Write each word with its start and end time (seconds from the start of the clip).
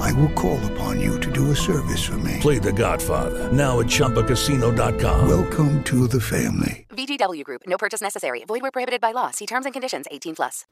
I 0.00 0.12
will 0.12 0.30
call 0.30 0.58
upon 0.72 1.00
you 1.00 1.18
to 1.20 1.30
do 1.30 1.50
a 1.50 1.56
service 1.56 2.02
for 2.04 2.18
me. 2.18 2.38
Play 2.40 2.58
The 2.58 2.72
Godfather 2.72 3.52
now 3.52 3.80
at 3.80 3.86
ChumbaCasino.com. 3.86 5.28
Welcome 5.28 5.82
to 5.84 6.06
the 6.06 6.20
family. 6.20 6.86
VGW 6.90 7.44
Group. 7.44 7.62
No 7.66 7.78
purchase 7.78 8.00
necessary. 8.00 8.44
Void 8.44 8.62
where 8.62 8.70
prohibited 8.70 9.00
by 9.00 9.12
law. 9.12 9.30
See 9.30 9.46
terms 9.46 9.66
and 9.66 9.72
conditions. 9.72 10.06
18 10.10 10.36
plus. 10.36 10.66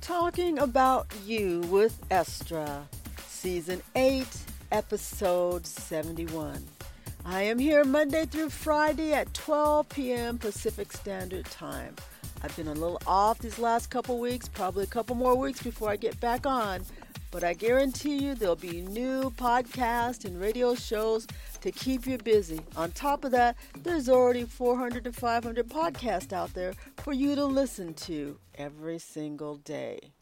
Talking 0.00 0.58
about 0.58 1.06
you 1.24 1.60
with 1.70 1.96
Estra, 2.10 2.88
season 3.28 3.80
eight, 3.94 4.36
episode 4.72 5.64
71. 5.64 6.64
I 7.24 7.42
am 7.42 7.56
here 7.60 7.84
Monday 7.84 8.24
through 8.26 8.50
Friday 8.50 9.12
at 9.12 9.32
12 9.32 9.88
p.m. 9.90 10.38
Pacific 10.38 10.92
Standard 10.92 11.44
Time. 11.44 11.94
I've 12.42 12.56
been 12.56 12.66
a 12.66 12.72
little 12.72 13.00
off 13.06 13.38
these 13.38 13.60
last 13.60 13.90
couple 13.90 14.18
weeks, 14.18 14.48
probably 14.48 14.82
a 14.82 14.88
couple 14.88 15.14
more 15.14 15.36
weeks 15.36 15.62
before 15.62 15.88
I 15.88 15.94
get 15.94 16.18
back 16.18 16.46
on, 16.46 16.84
but 17.32 17.42
I 17.42 17.54
guarantee 17.54 18.18
you 18.18 18.34
there'll 18.34 18.54
be 18.54 18.82
new 18.82 19.30
podcasts 19.30 20.26
and 20.26 20.38
radio 20.38 20.74
shows 20.74 21.26
to 21.62 21.72
keep 21.72 22.06
you 22.06 22.18
busy. 22.18 22.60
On 22.76 22.92
top 22.92 23.24
of 23.24 23.32
that, 23.32 23.56
there's 23.82 24.08
already 24.08 24.44
400 24.44 25.02
to 25.04 25.12
500 25.12 25.66
podcasts 25.66 26.32
out 26.32 26.52
there 26.52 26.74
for 26.98 27.12
you 27.12 27.34
to 27.34 27.44
listen 27.46 27.94
to 27.94 28.38
every 28.54 28.98
single 28.98 29.56
day. 29.56 30.12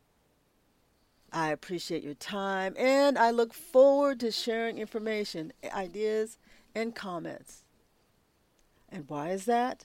I 1.32 1.50
appreciate 1.50 2.04
your 2.04 2.14
time 2.14 2.74
and 2.78 3.18
I 3.18 3.32
look 3.32 3.52
forward 3.52 4.20
to 4.20 4.30
sharing 4.30 4.78
information, 4.78 5.52
ideas, 5.74 6.38
and 6.76 6.94
comments. 6.94 7.64
And 8.88 9.08
why 9.08 9.30
is 9.30 9.46
that? 9.46 9.84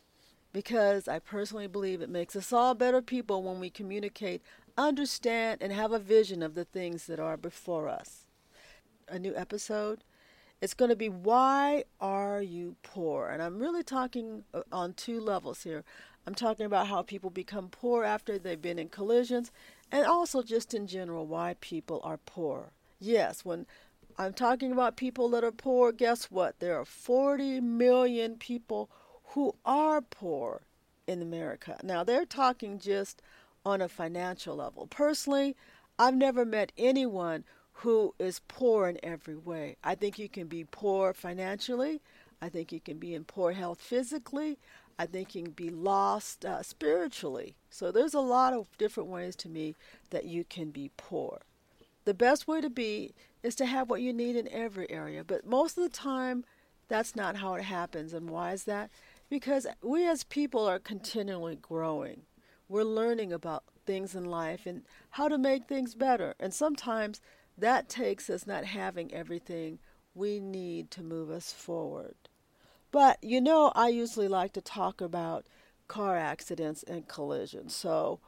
because 0.55 1.09
I 1.09 1.19
personally 1.19 1.67
believe 1.67 2.01
it 2.01 2.09
makes 2.09 2.33
us 2.33 2.53
all 2.53 2.75
better 2.75 3.01
people 3.01 3.43
when 3.43 3.59
we 3.59 3.69
communicate, 3.69 4.41
understand, 4.77 5.61
and 5.61 5.71
have 5.71 5.91
a 5.91 5.99
vision 5.99 6.43
of 6.43 6.55
the 6.55 6.65
things 6.65 7.07
that 7.07 7.19
are 7.19 7.37
before 7.37 7.87
us. 7.87 8.27
A 9.07 9.19
new 9.19 9.35
episode. 9.35 10.03
It's 10.61 10.73
going 10.73 10.89
to 10.89 10.95
be 10.95 11.09
Why 11.09 11.83
Are 11.99 12.41
You 12.41 12.75
Poor? 12.81 13.29
And 13.29 13.41
I'm 13.41 13.59
really 13.59 13.83
talking 13.83 14.43
uh, 14.53 14.61
on 14.71 14.93
two 14.93 15.19
levels 15.19 15.63
here. 15.63 15.83
I'm 16.25 16.35
talking 16.35 16.65
about 16.65 16.87
how 16.87 17.03
people 17.03 17.29
become 17.29 17.69
poor 17.69 18.03
after 18.03 18.39
they've 18.39 18.61
been 18.61 18.79
in 18.79 18.89
collisions, 18.89 19.51
and 19.91 20.05
also 20.05 20.41
just 20.41 20.73
in 20.73 20.87
general, 20.87 21.27
why 21.27 21.55
people 21.59 22.01
are 22.03 22.17
poor. 22.17 22.71
Yes, 22.99 23.45
when 23.45 23.67
I'm 24.17 24.33
talking 24.33 24.71
about 24.71 24.97
people 24.97 25.29
that 25.29 25.43
are 25.43 25.51
poor, 25.51 25.91
guess 25.91 26.31
what? 26.31 26.59
There 26.59 26.79
are 26.79 26.85
40 26.85 27.61
million 27.61 28.37
people 28.37 28.89
who 29.29 29.55
are 29.65 30.01
poor 30.01 30.61
in 31.05 31.21
America. 31.21 31.79
Now, 31.83 32.03
they're 32.03 32.25
talking 32.25 32.79
just 32.79 33.21
on 33.65 33.81
a 33.81 33.89
financial 33.89 34.55
level. 34.55 34.87
Personally, 34.87 35.55
I've 35.97 36.15
never 36.15 36.45
met 36.45 36.71
anyone 36.77 37.43
who 37.79 38.13
is 38.19 38.41
poor 38.47 38.87
in 38.87 38.97
every 39.03 39.35
way. 39.35 39.75
I 39.83 39.95
think 39.95 40.19
you 40.19 40.29
can 40.29 40.47
be 40.47 40.65
poor 40.69 41.13
financially. 41.13 42.01
I 42.41 42.49
think 42.49 42.71
you 42.71 42.79
can 42.79 42.97
be 42.97 43.13
in 43.13 43.23
poor 43.23 43.53
health 43.53 43.81
physically. 43.81 44.57
I 44.97 45.05
think 45.05 45.35
you 45.35 45.43
can 45.43 45.51
be 45.51 45.69
lost 45.69 46.45
uh, 46.45 46.63
spiritually. 46.63 47.55
So 47.69 47.91
there's 47.91 48.13
a 48.13 48.21
lot 48.21 48.53
of 48.53 48.77
different 48.77 49.09
ways 49.09 49.35
to 49.37 49.49
me 49.49 49.75
that 50.11 50.25
you 50.25 50.45
can 50.45 50.69
be 50.69 50.91
poor. 50.95 51.41
The 52.05 52.13
best 52.13 52.47
way 52.47 52.61
to 52.61 52.69
be 52.69 53.13
is 53.43 53.55
to 53.55 53.65
have 53.65 53.89
what 53.89 54.01
you 54.01 54.13
need 54.13 54.35
in 54.35 54.47
every 54.49 54.89
area, 54.91 55.23
but 55.23 55.45
most 55.45 55.77
of 55.77 55.83
the 55.83 55.89
time, 55.89 56.45
that's 56.87 57.15
not 57.15 57.37
how 57.37 57.55
it 57.55 57.63
happens. 57.63 58.13
And 58.13 58.29
why 58.29 58.53
is 58.53 58.65
that? 58.65 58.89
Because 59.29 59.65
we 59.81 60.07
as 60.07 60.23
people 60.23 60.65
are 60.67 60.79
continually 60.79 61.55
growing. 61.55 62.21
We're 62.67 62.83
learning 62.83 63.31
about 63.31 63.63
things 63.85 64.15
in 64.15 64.25
life 64.25 64.65
and 64.65 64.83
how 65.11 65.27
to 65.27 65.37
make 65.37 65.67
things 65.67 65.95
better. 65.95 66.33
And 66.39 66.53
sometimes 66.53 67.21
that 67.57 67.87
takes 67.87 68.29
us 68.29 68.47
not 68.47 68.65
having 68.65 69.13
everything 69.13 69.79
we 70.13 70.39
need 70.39 70.91
to 70.91 71.03
move 71.03 71.29
us 71.29 71.53
forward. 71.53 72.15
But 72.91 73.23
you 73.23 73.41
know, 73.41 73.71
I 73.75 73.89
usually 73.89 74.27
like 74.27 74.53
to 74.53 74.61
talk 74.61 75.01
about 75.01 75.45
car 75.87 76.17
accidents 76.17 76.83
and 76.83 77.07
collisions. 77.07 77.75
So 77.75 78.19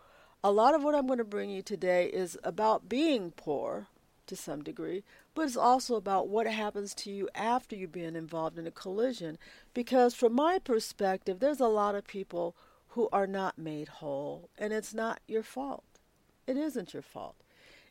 a 0.43 0.51
lot 0.51 0.75
of 0.75 0.83
what 0.83 0.95
I'm 0.95 1.07
going 1.07 1.17
to 1.17 1.23
bring 1.23 1.49
you 1.49 1.61
today 1.61 2.07
is 2.07 2.37
about 2.43 2.89
being 2.89 3.31
poor 3.31 3.87
to 4.27 4.35
some 4.35 4.61
degree, 4.61 5.03
but 5.33 5.43
it's 5.43 5.57
also 5.57 5.95
about 5.95 6.27
what 6.27 6.47
happens 6.47 6.93
to 6.93 7.11
you 7.11 7.29
after 7.33 7.75
you've 7.75 7.91
been 7.91 8.15
involved 8.15 8.59
in 8.59 8.67
a 8.67 8.71
collision. 8.71 9.37
Because 9.73 10.13
from 10.13 10.35
my 10.35 10.59
perspective, 10.59 11.39
there's 11.39 11.61
a 11.61 11.67
lot 11.67 11.95
of 11.95 12.05
people 12.05 12.55
who 12.97 13.07
are 13.13 13.27
not 13.27 13.59
made 13.59 13.87
whole, 13.87 14.49
and 14.57 14.73
it's 14.73 14.91
not 14.91 15.19
your 15.27 15.43
fault. 15.43 15.83
It 16.47 16.57
isn't 16.57 16.95
your 16.95 17.03
fault. 17.03 17.35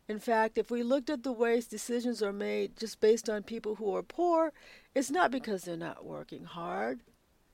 In 0.08 0.18
fact, 0.18 0.58
if 0.58 0.68
we 0.68 0.82
looked 0.82 1.08
at 1.08 1.22
the 1.22 1.30
ways 1.30 1.68
decisions 1.68 2.24
are 2.24 2.32
made 2.32 2.76
just 2.76 2.98
based 2.98 3.30
on 3.30 3.44
people 3.44 3.76
who 3.76 3.94
are 3.94 4.02
poor, 4.02 4.52
it's 4.96 5.08
not 5.08 5.30
because 5.30 5.62
they're 5.62 5.76
not 5.76 6.04
working 6.04 6.42
hard. 6.42 7.04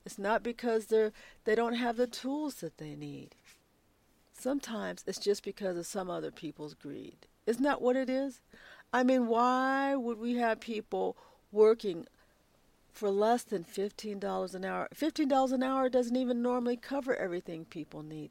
It's 0.06 0.18
not 0.18 0.42
because 0.42 0.86
they're 0.86 1.12
they 1.44 1.54
don't 1.54 1.74
have 1.74 1.98
the 1.98 2.06
tools 2.06 2.54
that 2.56 2.78
they 2.78 2.94
need. 2.94 3.34
Sometimes 4.32 5.04
it's 5.06 5.18
just 5.18 5.44
because 5.44 5.76
of 5.76 5.84
some 5.84 6.08
other 6.08 6.30
people's 6.30 6.72
greed. 6.72 7.26
Isn't 7.46 7.64
that 7.64 7.82
what 7.82 7.96
it 7.96 8.08
is? 8.08 8.40
I 8.94 9.02
mean, 9.02 9.26
why 9.26 9.94
would 9.94 10.18
we 10.18 10.36
have 10.36 10.58
people 10.58 11.18
working 11.50 12.06
for 12.92 13.10
less 13.10 13.42
than 13.42 13.64
$15 13.64 14.54
an 14.54 14.64
hour? 14.64 14.88
$15 14.94 15.52
an 15.52 15.62
hour 15.62 15.88
doesn't 15.88 16.16
even 16.16 16.42
normally 16.42 16.76
cover 16.76 17.16
everything 17.16 17.64
people 17.64 18.02
need. 18.02 18.30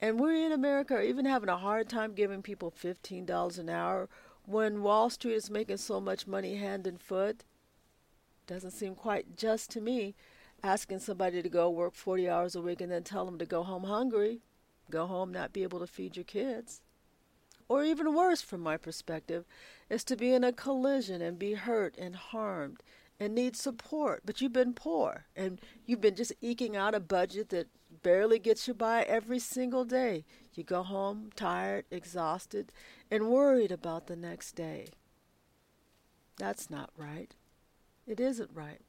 And 0.00 0.20
we 0.20 0.44
in 0.44 0.52
America 0.52 0.94
are 0.94 1.02
even 1.02 1.24
having 1.24 1.48
a 1.48 1.56
hard 1.56 1.88
time 1.88 2.14
giving 2.14 2.40
people 2.40 2.70
$15 2.70 3.58
an 3.58 3.68
hour 3.68 4.08
when 4.46 4.82
Wall 4.82 5.10
Street 5.10 5.34
is 5.34 5.50
making 5.50 5.78
so 5.78 6.00
much 6.00 6.26
money 6.26 6.56
hand 6.56 6.86
and 6.86 7.00
foot. 7.00 7.44
Doesn't 8.46 8.70
seem 8.70 8.94
quite 8.94 9.36
just 9.36 9.70
to 9.72 9.80
me 9.80 10.14
asking 10.62 11.00
somebody 11.00 11.42
to 11.42 11.48
go 11.48 11.68
work 11.68 11.94
40 11.94 12.28
hours 12.28 12.54
a 12.54 12.62
week 12.62 12.80
and 12.80 12.90
then 12.90 13.02
tell 13.02 13.26
them 13.26 13.38
to 13.38 13.46
go 13.46 13.62
home 13.62 13.84
hungry, 13.84 14.40
go 14.90 15.06
home 15.06 15.32
not 15.32 15.52
be 15.52 15.64
able 15.64 15.80
to 15.80 15.86
feed 15.86 16.16
your 16.16 16.24
kids. 16.24 16.80
Or 17.68 17.84
even 17.84 18.14
worse, 18.14 18.40
from 18.40 18.62
my 18.62 18.78
perspective, 18.78 19.44
is 19.90 20.02
to 20.04 20.16
be 20.16 20.32
in 20.32 20.42
a 20.42 20.52
collision 20.52 21.20
and 21.20 21.38
be 21.38 21.52
hurt 21.52 21.96
and 21.98 22.16
harmed 22.16 22.82
and 23.20 23.34
need 23.34 23.56
support, 23.56 24.22
but 24.24 24.40
you've 24.40 24.52
been 24.52 24.74
poor 24.74 25.24
and 25.34 25.60
you've 25.86 26.00
been 26.00 26.14
just 26.14 26.32
eking 26.40 26.76
out 26.76 26.94
a 26.94 27.00
budget 27.00 27.48
that 27.48 27.66
barely 28.02 28.38
gets 28.38 28.68
you 28.68 28.74
by 28.74 29.02
every 29.02 29.38
single 29.38 29.84
day. 29.84 30.24
You 30.54 30.64
go 30.64 30.82
home 30.82 31.30
tired, 31.34 31.84
exhausted, 31.90 32.72
and 33.10 33.28
worried 33.28 33.72
about 33.72 34.06
the 34.06 34.16
next 34.16 34.52
day. 34.52 34.88
That's 36.36 36.70
not 36.70 36.90
right. 36.96 37.34
It 38.06 38.20
isn't 38.20 38.50
right. 38.54 38.80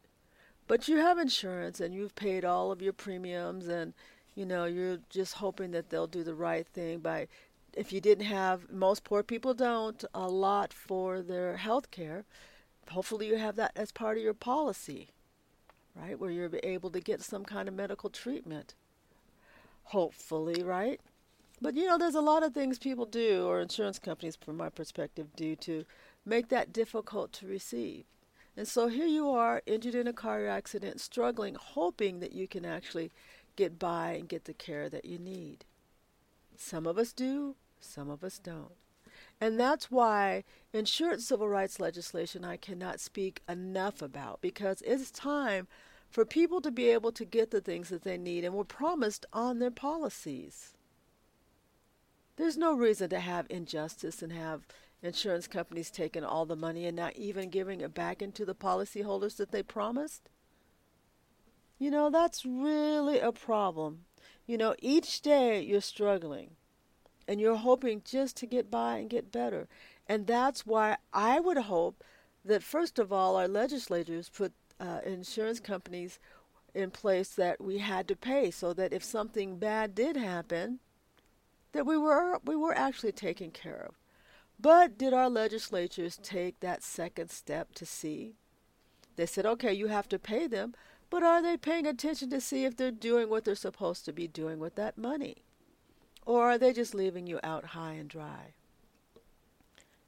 But 0.67 0.87
you 0.87 0.97
have 0.97 1.17
insurance 1.17 1.79
and 1.79 1.93
you've 1.93 2.15
paid 2.15 2.45
all 2.45 2.71
of 2.71 2.81
your 2.81 2.93
premiums 2.93 3.67
and 3.67 3.93
you 4.35 4.45
know 4.45 4.65
you're 4.65 4.99
just 5.09 5.35
hoping 5.35 5.71
that 5.71 5.89
they'll 5.89 6.07
do 6.07 6.23
the 6.23 6.35
right 6.35 6.67
thing 6.67 6.99
by 6.99 7.27
if 7.73 7.93
you 7.93 8.01
didn't 8.01 8.25
have, 8.25 8.71
most 8.71 9.03
poor 9.03 9.23
people 9.23 9.53
don't, 9.53 10.03
a 10.13 10.27
lot 10.27 10.73
for 10.73 11.21
their 11.21 11.57
health 11.57 11.91
care. 11.91 12.25
Hopefully, 12.89 13.27
you 13.27 13.37
have 13.37 13.55
that 13.55 13.71
as 13.75 13.91
part 13.91 14.17
of 14.17 14.23
your 14.23 14.33
policy, 14.33 15.09
right? 15.95 16.19
Where 16.19 16.31
you're 16.31 16.49
able 16.63 16.89
to 16.91 16.99
get 16.99 17.21
some 17.21 17.45
kind 17.45 17.67
of 17.67 17.73
medical 17.73 18.09
treatment. 18.09 18.73
Hopefully, 19.83 20.63
right? 20.63 20.99
But 21.61 21.75
you 21.75 21.87
know, 21.87 21.97
there's 21.97 22.15
a 22.15 22.21
lot 22.21 22.43
of 22.43 22.53
things 22.53 22.79
people 22.79 23.05
do, 23.05 23.45
or 23.45 23.59
insurance 23.59 23.99
companies, 23.99 24.35
from 24.35 24.57
my 24.57 24.69
perspective, 24.69 25.27
do 25.35 25.55
to 25.57 25.85
make 26.25 26.49
that 26.49 26.71
difficult 26.71 27.33
to 27.33 27.47
receive. 27.47 28.05
And 28.55 28.67
so 28.67 28.87
here 28.87 29.07
you 29.07 29.29
are, 29.29 29.61
injured 29.65 29.95
in 29.95 30.07
a 30.07 30.13
car 30.13 30.47
accident, 30.47 30.99
struggling, 30.99 31.55
hoping 31.55 32.19
that 32.19 32.33
you 32.33 32.47
can 32.47 32.65
actually 32.65 33.11
get 33.55 33.77
by 33.77 34.11
and 34.11 34.27
get 34.27 34.45
the 34.45 34.53
care 34.53 34.89
that 34.89 35.05
you 35.05 35.17
need. 35.17 35.65
Some 36.55 36.85
of 36.85 36.97
us 36.97 37.13
do, 37.13 37.55
some 37.79 38.09
of 38.09 38.23
us 38.23 38.39
don't. 38.39 38.78
And 39.41 39.59
that's 39.59 39.89
why 39.89 40.43
insurance 40.73 41.25
civil 41.25 41.47
rights 41.47 41.79
legislation 41.79 42.43
I 42.43 42.57
cannot 42.57 42.99
speak 42.99 43.41
enough 43.47 44.01
about 44.01 44.41
because 44.41 44.81
it's 44.81 45.11
time 45.11 45.67
for 46.09 46.25
people 46.25 46.59
to 46.61 46.71
be 46.71 46.89
able 46.89 47.11
to 47.13 47.23
get 47.23 47.51
the 47.51 47.61
things 47.61 47.89
that 47.89 48.03
they 48.03 48.17
need 48.17 48.43
and 48.43 48.53
were 48.53 48.65
promised 48.65 49.25
on 49.31 49.59
their 49.59 49.71
policies. 49.71 50.73
There's 52.35 52.57
no 52.57 52.73
reason 52.73 53.09
to 53.11 53.19
have 53.19 53.45
injustice 53.49 54.21
and 54.21 54.33
have 54.33 54.65
insurance 55.01 55.47
companies 55.47 55.91
taking 55.91 56.23
all 56.23 56.45
the 56.45 56.55
money 56.55 56.85
and 56.85 56.95
not 56.95 57.15
even 57.15 57.49
giving 57.49 57.81
it 57.81 57.93
back 57.93 58.21
into 58.21 58.43
the 58.43 58.55
policyholders 58.55 59.37
that 59.37 59.51
they 59.51 59.63
promised. 59.63 60.29
You 61.77 61.91
know, 61.91 62.09
that's 62.09 62.45
really 62.45 63.19
a 63.19 63.31
problem. 63.31 64.05
You 64.45 64.57
know, 64.57 64.75
each 64.79 65.21
day 65.21 65.61
you're 65.61 65.79
struggling 65.79 66.51
and 67.29 67.39
you're 67.39 67.57
hoping 67.57 68.01
just 68.03 68.35
to 68.37 68.47
get 68.47 68.71
by 68.71 68.97
and 68.97 69.07
get 69.07 69.31
better. 69.31 69.67
And 70.07 70.25
that's 70.25 70.65
why 70.65 70.97
I 71.13 71.39
would 71.39 71.59
hope 71.59 72.03
that, 72.43 72.63
first 72.63 72.97
of 72.97 73.13
all, 73.13 73.35
our 73.35 73.47
legislators 73.47 74.29
put 74.29 74.51
uh, 74.79 75.01
insurance 75.05 75.59
companies 75.59 76.17
in 76.73 76.89
place 76.89 77.29
that 77.35 77.61
we 77.61 77.77
had 77.77 78.07
to 78.07 78.15
pay 78.15 78.49
so 78.49 78.73
that 78.73 78.93
if 78.93 79.03
something 79.03 79.57
bad 79.59 79.93
did 79.93 80.17
happen, 80.17 80.79
that 81.71 81.85
we 81.85 81.97
were 81.97 82.39
we 82.43 82.55
were 82.55 82.75
actually 82.75 83.11
taken 83.11 83.51
care 83.51 83.85
of. 83.87 83.93
But 84.59 84.97
did 84.97 85.13
our 85.13 85.29
legislatures 85.29 86.17
take 86.23 86.59
that 86.61 86.81
second 86.81 87.29
step 87.29 87.75
to 87.75 87.85
see? 87.85 88.33
They 89.17 89.27
said, 89.27 89.45
okay, 89.45 89.71
you 89.71 89.85
have 89.87 90.09
to 90.09 90.17
pay 90.17 90.47
them, 90.47 90.73
but 91.11 91.21
are 91.21 91.43
they 91.43 91.57
paying 91.57 91.85
attention 91.85 92.31
to 92.31 92.41
see 92.41 92.65
if 92.65 92.75
they're 92.75 92.89
doing 92.89 93.29
what 93.29 93.45
they're 93.45 93.53
supposed 93.53 94.03
to 94.05 94.13
be 94.13 94.27
doing 94.27 94.57
with 94.57 94.73
that 94.75 94.97
money? 94.97 95.43
Or 96.29 96.43
are 96.43 96.59
they 96.59 96.73
just 96.73 96.93
leaving 96.93 97.25
you 97.25 97.39
out 97.41 97.65
high 97.73 97.93
and 97.93 98.07
dry? 98.07 98.53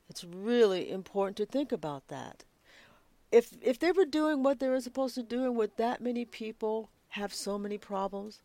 It's 0.08 0.24
really 0.24 0.92
important 0.92 1.36
to 1.38 1.48
think 1.48 1.72
about 1.72 2.10
that. 2.10 2.44
If 3.32 3.58
if 3.60 3.80
they 3.80 3.92
were 3.92 4.06
doing 4.06 4.44
what 4.44 4.60
they 4.60 4.70
were 4.70 4.82
supposed 4.82 5.16
to 5.16 5.24
do 5.24 5.46
and 5.46 5.56
would 5.56 5.78
that 5.78 6.00
many 6.00 6.26
people 6.26 6.92
have 7.18 7.34
so 7.34 7.58
many 7.58 7.80
problems, 7.80 8.44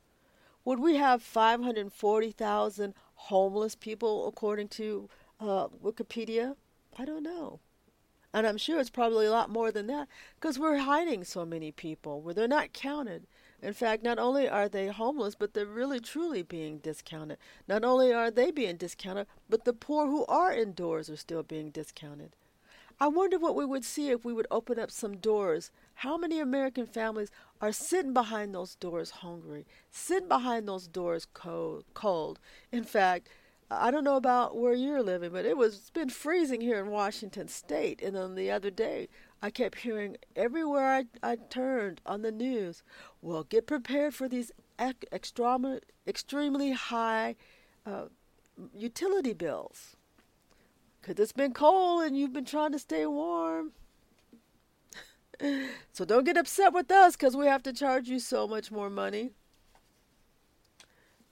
would 0.65 0.79
we 0.79 0.97
have 0.97 1.23
540,000 1.23 2.95
homeless 3.15 3.75
people 3.75 4.27
according 4.27 4.69
to 4.69 5.11
uh, 5.39 5.69
Wikipedia? 5.69 6.57
I 6.99 7.05
don't 7.05 7.23
know. 7.23 7.61
And 8.33 8.47
I'm 8.47 8.57
sure 8.57 8.81
it's 8.81 8.89
probably 8.89 9.27
a 9.27 9.31
lot 9.31 9.51
more 9.51 9.71
than 9.71 9.87
that 9.89 10.09
because 10.41 10.59
we're 10.59 10.79
hiding 10.79 11.25
so 11.25 11.45
many 11.45 11.73
people 11.73 12.23
where 12.23 12.33
they're 12.33 12.49
not 12.49 12.73
counted. 12.73 13.27
In 13.63 13.73
fact, 13.73 14.03
not 14.03 14.19
only 14.19 14.49
are 14.49 14.69
they 14.69 14.89
homeless, 14.89 15.35
but 15.35 15.55
they're 15.55 15.67
really 15.67 16.01
truly 16.01 16.43
being 16.43 16.79
discounted. 16.79 17.39
Not 17.67 17.85
only 17.85 18.13
are 18.13 18.31
they 18.31 18.51
being 18.51 18.77
discounted, 18.77 19.27
but 19.49 19.65
the 19.65 19.73
poor 19.73 20.07
who 20.07 20.27
are 20.27 20.53
indoors 20.53 21.09
are 21.09 21.17
still 21.17 21.43
being 21.43 21.71
discounted. 21.71 22.37
I 22.99 23.09
wonder 23.09 23.39
what 23.39 23.55
we 23.55 23.67
would 23.67 23.85
see 23.85 24.09
if 24.09 24.25
we 24.25 24.33
would 24.33 24.47
open 24.51 24.79
up 24.79 24.91
some 24.91 25.19
doors. 25.19 25.71
How 25.97 26.17
many 26.17 26.41
American 26.41 26.87
families 26.87 27.31
are 27.61 27.73
sitting 27.73 28.15
behind 28.15 28.55
those 28.55 28.75
doors 28.75 29.11
hungry, 29.11 29.67
sitting 29.91 30.29
behind 30.29 30.67
those 30.67 30.87
doors 30.87 31.27
cold? 31.35 31.85
cold. 31.93 32.39
In 32.73 32.85
fact, 32.85 33.29
I 33.71 33.91
don't 33.91 34.05
know 34.05 34.17
about 34.17 34.57
where 34.57 34.75
you're 34.75 35.03
living, 35.03 35.33
but 35.33 35.45
it 35.45 35.57
was 35.57 35.75
it's 35.77 35.91
been 35.91 36.09
freezing 36.09 36.61
here 36.61 36.79
in 36.79 36.91
Washington 36.91 37.49
State. 37.49 38.01
And 38.01 38.15
then 38.17 38.35
the 38.35 38.51
other 38.51 38.71
day, 38.71 39.09
I 39.43 39.51
kept 39.51 39.81
hearing 39.81 40.17
everywhere 40.35 41.05
I, 41.23 41.31
I 41.33 41.37
turned 41.37 42.01
on 42.07 42.23
the 42.23 42.33
news, 42.33 42.83
well, 43.21 43.45
get 43.45 43.67
prepared 43.67 44.15
for 44.15 44.29
these 44.29 44.51
extremely, 45.13 45.81
extremely 46.07 46.73
high 46.73 47.37
uh, 47.85 48.07
utility 48.75 49.33
bills. 49.33 49.97
Because 51.01 51.23
it's 51.23 51.33
been 51.33 51.53
cold 51.53 52.03
and 52.03 52.17
you've 52.17 52.33
been 52.33 52.45
trying 52.45 52.73
to 52.73 52.79
stay 52.79 53.07
warm. 53.07 53.73
so 55.93 56.05
don't 56.05 56.25
get 56.25 56.37
upset 56.37 56.73
with 56.73 56.91
us 56.91 57.15
because 57.15 57.37
we 57.37 57.47
have 57.47 57.63
to 57.65 57.73
charge 57.73 58.09
you 58.09 58.19
so 58.19 58.49
much 58.49 58.73
more 58.73 58.91
money. 58.91 59.31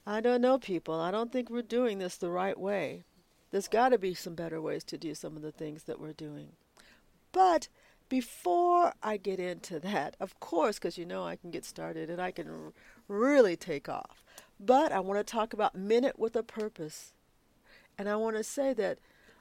I 0.07 0.21
don't 0.21 0.41
know, 0.41 0.59
people. 0.59 1.01
I 1.01 1.09
don't 1.09 1.31
think 1.31 1.49
we're 1.49 1.63
doing 1.63 1.97
this 1.97 2.15
the 2.15 2.29
right 2.29 2.57
way. 2.57 3.03
There's 3.51 3.67
got 3.67 3.89
to 3.89 3.97
be 3.97 4.13
some 4.13 4.35
better 4.35 4.61
ways 4.61 4.83
to 4.85 4.97
do 4.97 5.15
some 5.15 5.35
of 5.35 5.41
the 5.41 5.51
things 5.51 5.83
that 5.83 5.99
we're 5.99 6.13
doing. 6.13 6.49
But 7.31 7.67
before 8.15 8.93
I 9.03 9.17
get 9.17 9.41
into 9.41 9.77
that, 9.77 10.15
of 10.21 10.39
course, 10.39 10.79
because 10.79 10.97
you 10.97 11.05
know 11.05 11.25
I 11.25 11.35
can 11.35 11.51
get 11.51 11.65
started 11.65 12.09
and 12.09 12.21
I 12.21 12.31
can 12.31 12.47
r- 12.47 12.71
really 13.09 13.57
take 13.57 13.89
off. 13.89 14.23
But 14.57 14.93
I 14.93 15.01
want 15.01 15.19
to 15.19 15.29
talk 15.29 15.51
about 15.51 15.75
Minute 15.75 16.17
with 16.17 16.33
a 16.37 16.41
Purpose. 16.41 17.11
And 17.97 18.07
I 18.07 18.15
want 18.15 18.37
to 18.37 18.43
say 18.45 18.71
that 18.75 18.99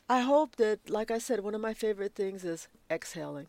I 0.08 0.22
hope 0.22 0.56
that, 0.56 0.90
like 0.90 1.12
I 1.12 1.18
said, 1.18 1.38
one 1.38 1.54
of 1.54 1.60
my 1.60 1.72
favorite 1.72 2.16
things 2.16 2.44
is 2.44 2.66
exhaling. 2.90 3.46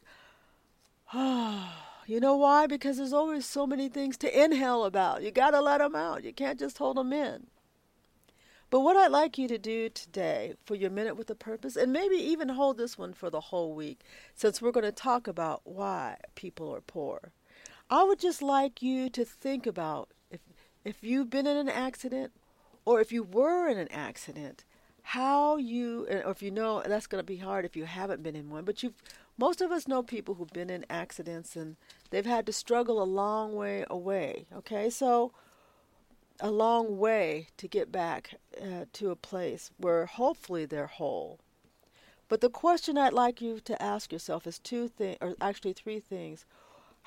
you 1.11 2.19
know 2.19 2.35
why? 2.35 2.67
Because 2.67 2.97
there's 2.97 3.11
always 3.11 3.47
so 3.47 3.65
many 3.65 3.89
things 3.89 4.17
to 4.17 4.43
inhale 4.43 4.85
about. 4.85 5.23
You 5.23 5.31
got 5.31 5.51
to 5.51 5.59
let 5.59 5.79
them 5.79 5.95
out. 5.95 6.23
You 6.23 6.33
can't 6.33 6.59
just 6.59 6.77
hold 6.77 6.97
them 6.97 7.11
in. 7.11 7.47
But 8.69 8.81
what 8.81 8.97
I'd 8.97 9.11
like 9.11 9.37
you 9.37 9.47
to 9.47 9.57
do 9.57 9.89
today 9.89 10.55
for 10.65 10.75
your 10.75 10.89
minute 10.89 11.15
with 11.15 11.29
a 11.29 11.35
purpose, 11.35 11.75
and 11.75 11.93
maybe 11.93 12.15
even 12.15 12.49
hold 12.49 12.77
this 12.77 12.97
one 12.97 13.13
for 13.13 13.29
the 13.29 13.39
whole 13.39 13.73
week, 13.73 14.01
since 14.33 14.61
we're 14.61 14.71
going 14.71 14.85
to 14.85 14.91
talk 14.91 15.27
about 15.27 15.61
why 15.63 16.17
people 16.35 16.73
are 16.73 16.81
poor, 16.81 17.31
I 17.89 18.03
would 18.03 18.19
just 18.19 18.41
like 18.41 18.81
you 18.81 19.09
to 19.11 19.23
think 19.23 19.67
about 19.67 20.09
if 20.31 20.41
if 20.83 21.03
you've 21.03 21.29
been 21.29 21.47
in 21.47 21.57
an 21.57 21.69
accident, 21.69 22.31
or 22.85 23.01
if 23.01 23.11
you 23.11 23.23
were 23.23 23.67
in 23.67 23.77
an 23.77 23.91
accident, 23.91 24.63
how 25.01 25.57
you, 25.57 26.07
or 26.09 26.31
if 26.31 26.41
you 26.41 26.51
know 26.51 26.81
that's 26.85 27.07
going 27.07 27.21
to 27.21 27.25
be 27.25 27.37
hard 27.37 27.65
if 27.65 27.75
you 27.75 27.85
haven't 27.85 28.23
been 28.23 28.35
in 28.35 28.49
one, 28.49 28.65
but 28.65 28.83
you've 28.83 28.93
most 29.37 29.61
of 29.61 29.71
us 29.71 29.87
know 29.87 30.01
people 30.01 30.35
who've 30.35 30.53
been 30.53 30.69
in 30.69 30.85
accidents 30.89 31.55
and 31.55 31.75
they've 32.09 32.25
had 32.25 32.45
to 32.45 32.53
struggle 32.53 33.01
a 33.01 33.03
long 33.03 33.53
way 33.53 33.85
away. 33.89 34.45
Okay, 34.55 34.89
so 34.89 35.33
a 36.39 36.51
long 36.51 36.97
way 36.97 37.47
to 37.57 37.67
get 37.67 37.91
back 37.91 38.35
uh, 38.61 38.85
to 38.93 39.09
a 39.09 39.15
place 39.15 39.71
where 39.77 40.05
hopefully 40.05 40.65
they're 40.65 40.87
whole. 40.87 41.39
But 42.27 42.41
the 42.41 42.49
question 42.49 42.97
I'd 42.97 43.13
like 43.13 43.41
you 43.41 43.59
to 43.61 43.81
ask 43.81 44.11
yourself 44.11 44.47
is 44.47 44.59
two 44.59 44.87
things, 44.87 45.17
or 45.21 45.35
actually 45.39 45.73
three 45.73 45.99
things. 45.99 46.45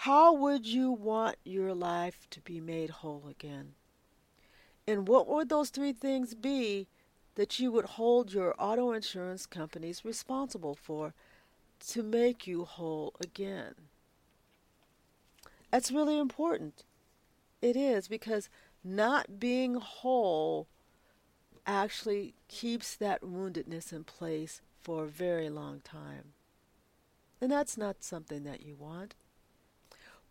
How 0.03 0.33
would 0.33 0.65
you 0.65 0.93
want 0.93 1.37
your 1.45 1.75
life 1.75 2.29
to 2.31 2.41
be 2.41 2.61
made 2.61 2.91
whole 2.91 3.25
again? 3.29 3.75
And 4.87 5.09
what 5.09 5.27
would 5.27 5.49
those 5.49 5.71
three 5.71 5.93
things 5.93 6.35
be 6.35 6.87
that 7.35 7.59
you 7.59 7.73
would 7.73 7.85
hold 7.85 8.33
your 8.33 8.55
auto 8.59 8.93
insurance 8.93 9.45
companies 9.45 10.05
responsible 10.05 10.75
for 10.75 11.15
to 11.89 12.03
make 12.03 12.47
you 12.47 12.65
whole 12.65 13.13
again? 13.21 13.75
That's 15.71 15.91
really 15.91 16.19
important. 16.19 16.85
It 17.61 17.77
is 17.77 18.07
because 18.09 18.49
not 18.97 19.39
being 19.39 19.75
whole 19.75 20.69
actually 21.67 22.35
keeps 22.49 22.97
that 22.97 23.23
woundedness 23.23 23.93
in 23.93 24.05
place 24.05 24.61
for 24.81 25.05
a 25.05 25.09
very 25.09 25.51
long 25.51 25.81
time. 25.81 26.33
And 27.41 27.53
that's 27.53 27.77
not 27.77 28.03
something 28.03 28.45
that 28.45 28.65
you 28.65 28.75
want. 28.75 29.15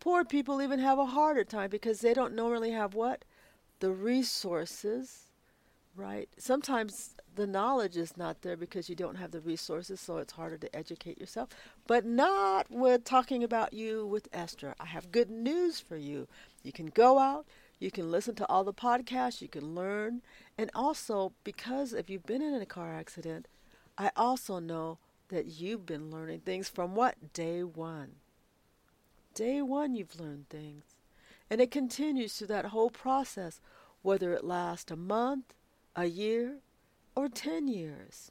Poor 0.00 0.24
people 0.24 0.60
even 0.62 0.78
have 0.78 0.98
a 0.98 1.06
harder 1.06 1.44
time 1.44 1.70
because 1.70 2.00
they 2.00 2.14
don't 2.14 2.34
normally 2.34 2.70
have 2.72 2.94
what? 2.94 3.24
The 3.80 3.90
resources, 3.90 5.30
right? 5.96 6.28
Sometimes 6.38 7.14
the 7.34 7.46
knowledge 7.46 7.96
is 7.96 8.16
not 8.16 8.42
there 8.42 8.56
because 8.56 8.88
you 8.88 8.94
don't 8.94 9.16
have 9.16 9.30
the 9.30 9.40
resources, 9.40 10.00
so 10.00 10.18
it's 10.18 10.32
harder 10.32 10.58
to 10.58 10.76
educate 10.76 11.18
yourself. 11.18 11.48
But 11.86 12.04
not 12.04 12.70
with 12.70 13.04
talking 13.04 13.42
about 13.42 13.72
you 13.72 14.06
with 14.06 14.28
Estra. 14.32 14.74
I 14.78 14.86
have 14.86 15.12
good 15.12 15.30
news 15.30 15.80
for 15.80 15.96
you. 15.96 16.28
You 16.62 16.72
can 16.72 16.86
go 16.86 17.18
out, 17.18 17.46
you 17.78 17.90
can 17.90 18.10
listen 18.10 18.34
to 18.36 18.48
all 18.48 18.64
the 18.64 18.72
podcasts, 18.72 19.40
you 19.40 19.48
can 19.48 19.74
learn. 19.74 20.22
And 20.56 20.70
also, 20.74 21.32
because 21.44 21.92
if 21.92 22.10
you've 22.10 22.26
been 22.26 22.42
in 22.42 22.54
a 22.54 22.66
car 22.66 22.94
accident, 22.94 23.46
I 23.96 24.10
also 24.16 24.58
know 24.58 24.98
that 25.28 25.46
you've 25.46 25.86
been 25.86 26.10
learning 26.10 26.40
things 26.40 26.68
from 26.68 26.94
what? 26.94 27.32
Day 27.32 27.62
one. 27.62 28.16
Day 29.34 29.62
one, 29.62 29.94
you've 29.94 30.18
learned 30.18 30.48
things. 30.48 30.84
And 31.50 31.60
it 31.60 31.70
continues 31.70 32.36
through 32.36 32.48
that 32.48 32.66
whole 32.66 32.90
process, 32.90 33.60
whether 34.02 34.32
it 34.32 34.44
lasts 34.44 34.90
a 34.90 34.96
month, 34.96 35.54
a 35.94 36.06
year, 36.06 36.58
or 37.14 37.28
10 37.28 37.68
years. 37.68 38.30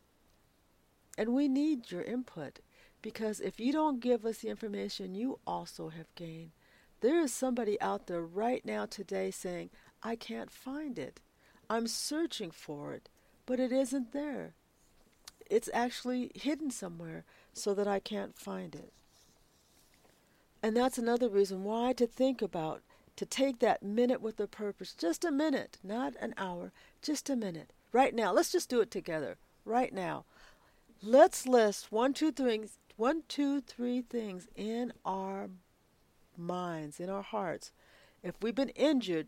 And 1.17 1.33
we 1.33 1.47
need 1.47 1.91
your 1.91 2.03
input 2.03 2.59
because 3.01 3.39
if 3.39 3.59
you 3.59 3.71
don't 3.71 3.99
give 3.99 4.25
us 4.25 4.39
the 4.39 4.49
information 4.49 5.15
you 5.15 5.39
also 5.47 5.89
have 5.89 6.13
gained, 6.15 6.51
there 7.01 7.19
is 7.19 7.33
somebody 7.33 7.79
out 7.81 8.07
there 8.07 8.21
right 8.21 8.65
now 8.65 8.85
today 8.85 9.31
saying, 9.31 9.69
I 10.03 10.15
can't 10.15 10.51
find 10.51 10.97
it. 10.97 11.19
I'm 11.69 11.87
searching 11.87 12.51
for 12.51 12.93
it, 12.93 13.09
but 13.45 13.59
it 13.59 13.71
isn't 13.71 14.13
there. 14.13 14.53
It's 15.49 15.69
actually 15.73 16.31
hidden 16.35 16.71
somewhere 16.71 17.23
so 17.53 17.73
that 17.73 17.87
I 17.87 17.99
can't 17.99 18.37
find 18.37 18.75
it. 18.75 18.91
And 20.63 20.75
that's 20.75 20.97
another 20.97 21.29
reason 21.29 21.63
why 21.63 21.93
to 21.93 22.07
think 22.07 22.41
about, 22.41 22.81
to 23.15 23.25
take 23.25 23.59
that 23.59 23.83
minute 23.83 24.21
with 24.21 24.39
a 24.39 24.47
purpose, 24.47 24.93
just 24.93 25.23
a 25.23 25.31
minute, 25.31 25.77
not 25.83 26.13
an 26.19 26.33
hour, 26.37 26.71
just 27.01 27.29
a 27.29 27.35
minute. 27.35 27.71
Right 27.93 28.13
now, 28.13 28.33
let's 28.33 28.51
just 28.51 28.69
do 28.69 28.81
it 28.81 28.91
together. 28.91 29.37
Right 29.65 29.93
now. 29.93 30.25
Let's 31.01 31.45
list 31.45 31.91
one, 31.91 32.13
two, 32.13 32.31
three, 32.31 32.61
one, 32.95 33.23
two, 33.27 33.61
three 33.61 34.01
things 34.01 34.47
in 34.55 34.93
our 35.05 35.49
minds, 36.37 36.99
in 36.99 37.09
our 37.09 37.21
hearts, 37.21 37.71
if 38.23 38.35
we've 38.41 38.55
been 38.55 38.69
injured, 38.69 39.27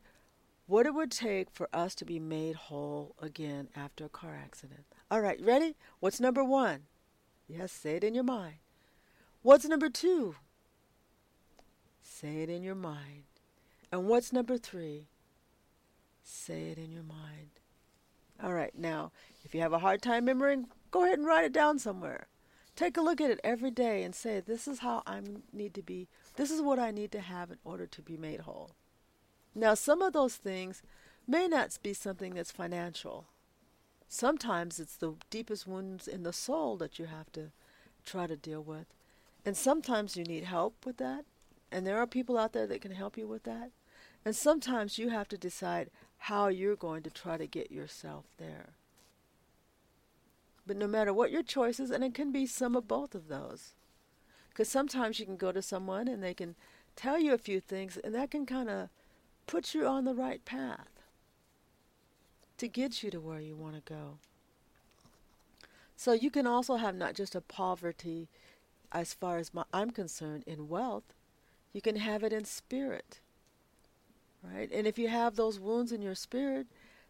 what 0.67 0.85
it 0.85 0.93
would 0.93 1.11
take 1.11 1.49
for 1.51 1.67
us 1.73 1.95
to 1.95 2.05
be 2.05 2.19
made 2.19 2.55
whole 2.55 3.15
again 3.21 3.69
after 3.75 4.05
a 4.05 4.09
car 4.09 4.37
accident. 4.41 4.85
All 5.09 5.21
right, 5.21 5.41
ready? 5.41 5.75
What's 5.99 6.19
number 6.19 6.43
one? 6.43 6.81
Yes, 7.47 7.71
say 7.71 7.95
it 7.95 8.03
in 8.03 8.13
your 8.13 8.23
mind. 8.23 8.55
What's 9.41 9.65
number 9.65 9.89
two? 9.89 10.35
Say 12.03 12.43
it 12.43 12.49
in 12.49 12.61
your 12.61 12.75
mind. 12.75 13.23
And 13.91 14.07
what's 14.07 14.31
number 14.31 14.57
three? 14.57 15.07
Say 16.23 16.69
it 16.69 16.77
in 16.77 16.91
your 16.91 17.03
mind. 17.03 17.49
All 18.43 18.53
right, 18.53 18.77
now, 18.77 19.11
if 19.43 19.55
you 19.55 19.61
have 19.61 19.73
a 19.73 19.79
hard 19.79 20.01
time 20.01 20.25
remembering, 20.25 20.67
go 20.91 21.03
ahead 21.03 21.17
and 21.17 21.27
write 21.27 21.45
it 21.45 21.53
down 21.53 21.79
somewhere. 21.79 22.27
Take 22.79 22.95
a 22.95 23.01
look 23.01 23.19
at 23.19 23.29
it 23.29 23.41
every 23.43 23.71
day 23.71 24.03
and 24.03 24.15
say, 24.15 24.39
This 24.39 24.65
is 24.65 24.79
how 24.79 25.03
I 25.05 25.19
need 25.51 25.73
to 25.73 25.81
be, 25.81 26.07
this 26.37 26.49
is 26.49 26.61
what 26.61 26.79
I 26.79 26.91
need 26.91 27.11
to 27.11 27.19
have 27.19 27.51
in 27.51 27.57
order 27.65 27.85
to 27.85 28.01
be 28.01 28.15
made 28.15 28.39
whole. 28.39 28.71
Now, 29.53 29.73
some 29.73 30.01
of 30.01 30.13
those 30.13 30.37
things 30.37 30.81
may 31.27 31.49
not 31.49 31.77
be 31.83 31.91
something 31.91 32.35
that's 32.35 32.53
financial. 32.53 33.25
Sometimes 34.07 34.79
it's 34.79 34.95
the 34.95 35.15
deepest 35.29 35.67
wounds 35.67 36.07
in 36.07 36.23
the 36.23 36.31
soul 36.31 36.77
that 36.77 36.97
you 36.97 37.07
have 37.07 37.29
to 37.33 37.51
try 38.05 38.27
to 38.27 38.37
deal 38.37 38.63
with. 38.63 38.85
And 39.45 39.57
sometimes 39.57 40.15
you 40.15 40.23
need 40.23 40.45
help 40.45 40.85
with 40.85 40.95
that. 40.99 41.25
And 41.73 41.85
there 41.85 41.99
are 41.99 42.07
people 42.07 42.37
out 42.37 42.53
there 42.53 42.67
that 42.67 42.79
can 42.79 42.93
help 42.93 43.17
you 43.17 43.27
with 43.27 43.43
that. 43.43 43.71
And 44.23 44.33
sometimes 44.33 44.97
you 44.97 45.09
have 45.09 45.27
to 45.27 45.37
decide 45.37 45.89
how 46.17 46.47
you're 46.47 46.77
going 46.77 47.03
to 47.03 47.09
try 47.09 47.35
to 47.35 47.45
get 47.45 47.73
yourself 47.73 48.23
there. 48.37 48.69
But 50.69 50.77
no 50.77 50.85
matter 50.85 51.11
what 51.11 51.31
your 51.31 51.41
choice 51.41 51.79
is, 51.79 51.89
and 51.89 52.03
it 52.03 52.13
can 52.13 52.31
be 52.31 52.45
some 52.45 52.75
of 52.75 52.87
both 52.87 53.15
of 53.15 53.27
those. 53.27 53.73
Because 54.49 54.69
sometimes 54.69 55.19
you 55.19 55.25
can 55.25 55.35
go 55.35 55.51
to 55.51 55.63
someone 55.63 56.07
and 56.07 56.21
they 56.21 56.35
can 56.35 56.53
tell 56.95 57.17
you 57.17 57.33
a 57.33 57.39
few 57.39 57.59
things, 57.59 57.97
and 57.97 58.13
that 58.13 58.29
can 58.29 58.45
kind 58.45 58.69
of 58.69 58.89
put 59.47 59.73
you 59.73 59.87
on 59.87 60.05
the 60.05 60.13
right 60.13 60.45
path 60.45 61.01
to 62.59 62.67
get 62.67 63.01
you 63.01 63.09
to 63.09 63.19
where 63.19 63.39
you 63.39 63.55
want 63.55 63.73
to 63.73 63.93
go. 63.93 64.19
So 65.97 66.11
you 66.11 66.29
can 66.29 66.45
also 66.45 66.75
have 66.75 66.93
not 66.93 67.15
just 67.15 67.33
a 67.33 67.41
poverty, 67.41 68.27
as 68.91 69.15
far 69.15 69.39
as 69.39 69.51
my, 69.51 69.63
I'm 69.73 69.89
concerned, 69.89 70.43
in 70.45 70.69
wealth, 70.69 71.15
you 71.73 71.81
can 71.81 71.95
have 71.95 72.21
it 72.23 72.31
in 72.31 72.45
spirit 72.45 73.21
right? 74.43 74.69
And 74.71 74.87
if 74.87 74.97
you 74.97 75.09
have 75.09 75.35
those 75.35 75.59
wounds 75.59 75.91
in 75.91 76.01
your 76.01 76.15
spirit, 76.15 76.67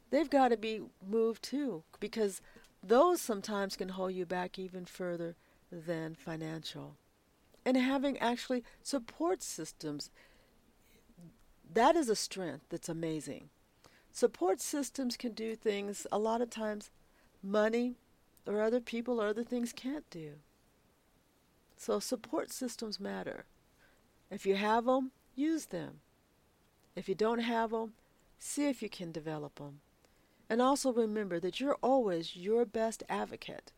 they've 0.10 0.30
got 0.30 0.50
to 0.50 0.58
be 0.58 0.82
moved 1.08 1.44
too, 1.44 1.84
because 2.00 2.42
those 2.82 3.22
sometimes 3.22 3.76
can 3.76 3.90
hold 3.90 4.14
you 4.14 4.26
back 4.26 4.58
even 4.58 4.86
further 4.86 5.36
than 5.72 6.16
financial. 6.16 6.96
And 7.66 7.78
having 7.78 8.18
actually 8.20 8.64
support 8.82 9.44
systems, 9.44 10.10
that 11.72 11.96
is 11.96 12.10
a 12.10 12.16
strength 12.16 12.66
that's 12.70 12.90
amazing. 12.90 13.50
Support 14.12 14.62
systems 14.62 15.18
can 15.18 15.34
do 15.34 15.56
things 15.56 16.08
a 16.12 16.18
lot 16.18 16.42
of 16.42 16.50
times 16.50 16.90
money 17.44 17.96
or 18.48 18.62
other 18.62 18.80
people 18.80 19.22
or 19.22 19.28
other 19.28 19.44
things 19.44 19.72
can't 19.72 20.10
do. 20.10 20.34
So 21.78 22.00
support 22.00 22.52
systems 22.52 23.00
matter. 23.00 23.46
If 24.32 24.46
you 24.46 24.56
have 24.56 24.86
them, 24.86 25.12
use 25.36 25.68
them. 25.68 26.00
If 26.96 27.08
you 27.08 27.16
don't 27.16 27.40
have 27.40 27.72
them, 27.72 27.94
see 28.38 28.68
if 28.68 28.82
you 28.82 28.90
can 28.90 29.12
develop 29.12 29.56
them. 29.56 29.82
And 30.50 30.62
also 30.62 30.92
remember 30.92 31.40
that 31.40 31.60
you're 31.60 31.78
always 31.84 32.36
your 32.36 32.66
best 32.66 33.04
advocate. 33.08 33.72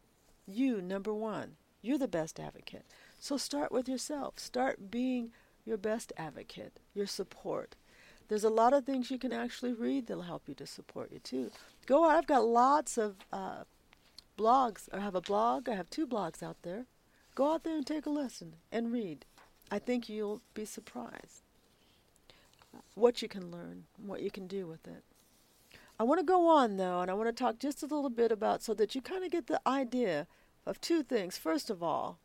You, 0.48 0.82
number 0.82 1.14
one, 1.14 1.58
you're 1.82 1.98
the 1.98 2.08
best 2.08 2.40
advocate. 2.40 2.86
So 3.20 3.38
start 3.38 3.72
with 3.72 3.90
yourself. 3.90 4.40
Start 4.40 4.90
being 4.90 5.32
your 5.66 5.78
best 5.78 6.14
advocate, 6.18 6.80
your 6.94 7.08
support. 7.08 7.76
There's 8.30 8.44
a 8.46 8.50
lot 8.50 8.74
of 8.74 8.86
things 8.86 9.12
you 9.12 9.20
can 9.20 9.34
actually 9.34 9.74
read 9.74 10.08
that'll 10.08 10.24
help 10.24 10.44
you 10.48 10.56
to 10.56 10.66
support 10.66 11.12
you 11.12 11.20
too. 11.20 11.52
Go 11.86 12.06
out. 12.06 12.16
I've 12.16 12.28
got 12.28 12.46
lots 12.46 12.98
of 12.98 13.16
uh, 13.34 13.64
blogs. 14.38 14.88
I 14.94 15.00
have 15.00 15.16
a 15.16 15.22
blog. 15.22 15.68
I 15.68 15.76
have 15.76 15.90
two 15.90 16.08
blogs 16.08 16.42
out 16.42 16.58
there. 16.64 16.86
Go 17.36 17.54
out 17.54 17.64
there 17.64 17.76
and 17.76 17.86
take 17.86 18.06
a 18.06 18.10
listen 18.10 18.56
and 18.72 18.92
read. 18.92 19.26
I 19.70 19.80
think 19.80 20.08
you'll 20.08 20.42
be 20.54 20.66
surprised 20.66 21.42
what 22.96 23.22
you 23.22 23.28
can 23.28 23.52
learn, 23.52 23.84
what 23.98 24.22
you 24.22 24.32
can 24.32 24.48
do 24.48 24.66
with 24.66 24.88
it. 24.88 25.04
I 26.02 26.04
want 26.04 26.20
to 26.20 26.26
go 26.26 26.48
on 26.48 26.78
though, 26.78 27.02
and 27.02 27.12
I 27.12 27.14
want 27.14 27.28
to 27.28 27.44
talk 27.44 27.60
just 27.60 27.84
a 27.84 27.86
little 27.86 28.10
bit 28.10 28.32
about 28.32 28.64
so 28.64 28.74
that 28.74 28.96
you 28.96 29.04
kind 29.04 29.24
of 29.24 29.30
get 29.30 29.46
the 29.46 29.62
idea 29.68 30.26
of 30.66 30.82
two 30.82 31.04
things. 31.04 31.38
First 31.38 31.70
of 31.70 31.84
all, 31.84 32.18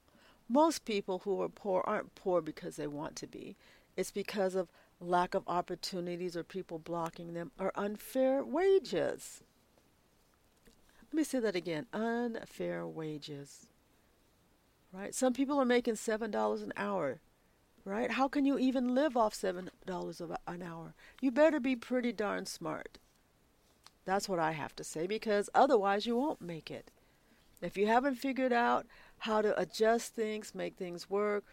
most 0.49 0.87
people 0.87 1.19
who 1.25 1.43
are 1.43 1.51
poor 1.51 1.83
aren't 1.85 2.15
poor 2.15 2.41
because 2.41 2.77
they 2.77 2.87
want 2.87 3.17
to 3.17 3.27
be. 3.27 3.55
It's 3.95 4.11
because 4.11 4.55
of 4.55 4.71
lack 4.99 5.35
of 5.35 5.43
opportunities 5.47 6.39
or 6.39 6.43
people 6.43 6.79
blocking 6.79 7.35
them 7.35 7.53
or 7.59 7.71
unfair 7.75 8.43
wages. 8.43 9.43
Let 11.03 11.15
me 11.15 11.23
say 11.23 11.39
that 11.41 11.55
again 11.55 11.85
unfair 11.93 12.87
wages. 12.87 13.67
Right? 14.91 15.15
Some 15.15 15.35
people 15.35 15.61
are 15.61 15.67
making 15.67 15.97
$7 15.97 16.63
an 16.63 16.73
hour 16.79 17.21
right? 17.85 18.11
How 18.11 18.27
can 18.27 18.45
you 18.45 18.59
even 18.59 18.97
live 18.97 19.17
off 19.17 19.33
$7 19.33 19.69
an 20.49 20.63
hour? 20.63 20.95
You 21.21 21.31
better 21.31 21.61
be 21.61 21.77
pretty 21.77 22.13
darn 22.13 22.47
smart. 22.47 22.99
That's 24.07 24.29
what 24.29 24.39
I 24.39 24.53
have 24.53 24.75
to 24.77 24.85
say 24.85 25.07
because 25.07 25.51
otherwise 25.55 26.07
you 26.07 26.17
won't 26.17 26.41
make 26.41 26.71
it. 26.71 26.91
If 27.61 27.77
you 27.77 27.87
haven't 27.87 28.15
figured 28.15 28.53
out 28.53 28.87
how 29.19 29.43
to 29.43 29.59
adjust 29.61 30.15
things, 30.15 30.55
make 30.55 30.77
things 30.77 31.11
work, 31.11 31.45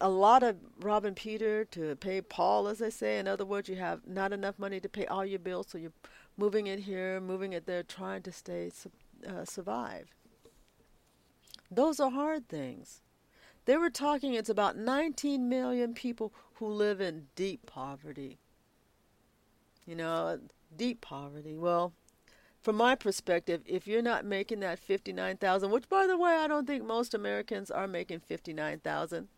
a 0.00 0.08
lot 0.08 0.42
of 0.42 0.56
robbing 0.80 1.14
Peter 1.14 1.64
to 1.66 1.96
pay 1.96 2.20
Paul, 2.20 2.68
as 2.68 2.78
they 2.78 2.90
say. 2.90 3.18
In 3.18 3.28
other 3.28 3.44
words, 3.44 3.68
you 3.68 3.76
have 3.76 4.06
not 4.06 4.32
enough 4.32 4.58
money 4.58 4.80
to 4.80 4.88
pay 4.88 5.06
all 5.06 5.24
your 5.24 5.38
bills, 5.38 5.68
so 5.70 5.78
you're 5.78 5.92
moving 6.36 6.66
it 6.66 6.80
here, 6.80 7.20
moving 7.20 7.52
it 7.52 7.66
there, 7.66 7.82
trying 7.82 8.22
to 8.22 8.32
stay 8.32 8.70
uh, 9.28 9.44
survive. 9.44 10.08
Those 11.70 11.98
are 11.98 12.10
hard 12.10 12.48
things. 12.48 13.00
They 13.64 13.76
were 13.76 13.90
talking 13.90 14.34
it's 14.34 14.48
about 14.48 14.76
19 14.76 15.48
million 15.48 15.94
people 15.94 16.32
who 16.54 16.68
live 16.68 17.00
in 17.00 17.26
deep 17.34 17.66
poverty. 17.66 18.38
You 19.84 19.96
know, 19.96 20.38
deep 20.74 21.00
poverty. 21.00 21.56
Well, 21.56 21.92
from 22.60 22.76
my 22.76 22.94
perspective, 22.94 23.62
if 23.66 23.86
you're 23.86 24.02
not 24.02 24.24
making 24.24 24.60
that 24.60 24.78
59,000, 24.78 25.70
which 25.70 25.88
by 25.88 26.06
the 26.06 26.16
way, 26.16 26.32
I 26.32 26.48
don't 26.48 26.66
think 26.66 26.84
most 26.84 27.14
Americans 27.14 27.70
are 27.70 27.86
making 27.86 28.20
59,000. 28.20 29.28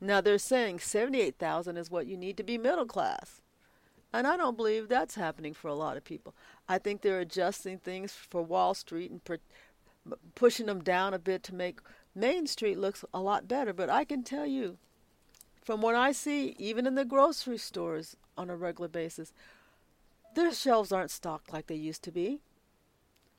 Now 0.00 0.20
they're 0.20 0.38
saying 0.38 0.80
78,000 0.80 1.76
is 1.76 1.90
what 1.90 2.06
you 2.06 2.16
need 2.16 2.36
to 2.36 2.42
be 2.42 2.58
middle 2.58 2.86
class. 2.86 3.40
And 4.12 4.26
I 4.26 4.36
don't 4.36 4.56
believe 4.56 4.88
that's 4.88 5.14
happening 5.14 5.54
for 5.54 5.68
a 5.68 5.74
lot 5.74 5.96
of 5.96 6.04
people. 6.04 6.34
I 6.68 6.78
think 6.78 7.00
they're 7.00 7.20
adjusting 7.20 7.78
things 7.78 8.12
for 8.12 8.42
Wall 8.42 8.74
Street 8.74 9.10
and 9.10 9.24
per- 9.24 9.38
pushing 10.34 10.66
them 10.66 10.82
down 10.82 11.14
a 11.14 11.18
bit 11.18 11.42
to 11.44 11.54
make 11.54 11.80
Main 12.14 12.46
Street 12.46 12.78
looks 12.78 13.04
a 13.14 13.20
lot 13.20 13.48
better, 13.48 13.72
but 13.72 13.88
I 13.88 14.04
can 14.04 14.22
tell 14.22 14.44
you, 14.44 14.76
from 15.62 15.80
what 15.80 15.94
I 15.94 16.12
see, 16.12 16.54
even 16.58 16.86
in 16.86 16.94
the 16.94 17.04
grocery 17.04 17.56
stores 17.56 18.16
on 18.36 18.50
a 18.50 18.56
regular 18.56 18.88
basis, 18.88 19.32
their 20.34 20.52
shelves 20.52 20.92
aren't 20.92 21.10
stocked 21.10 21.52
like 21.52 21.66
they 21.66 21.74
used 21.74 22.02
to 22.04 22.12
be. 22.12 22.40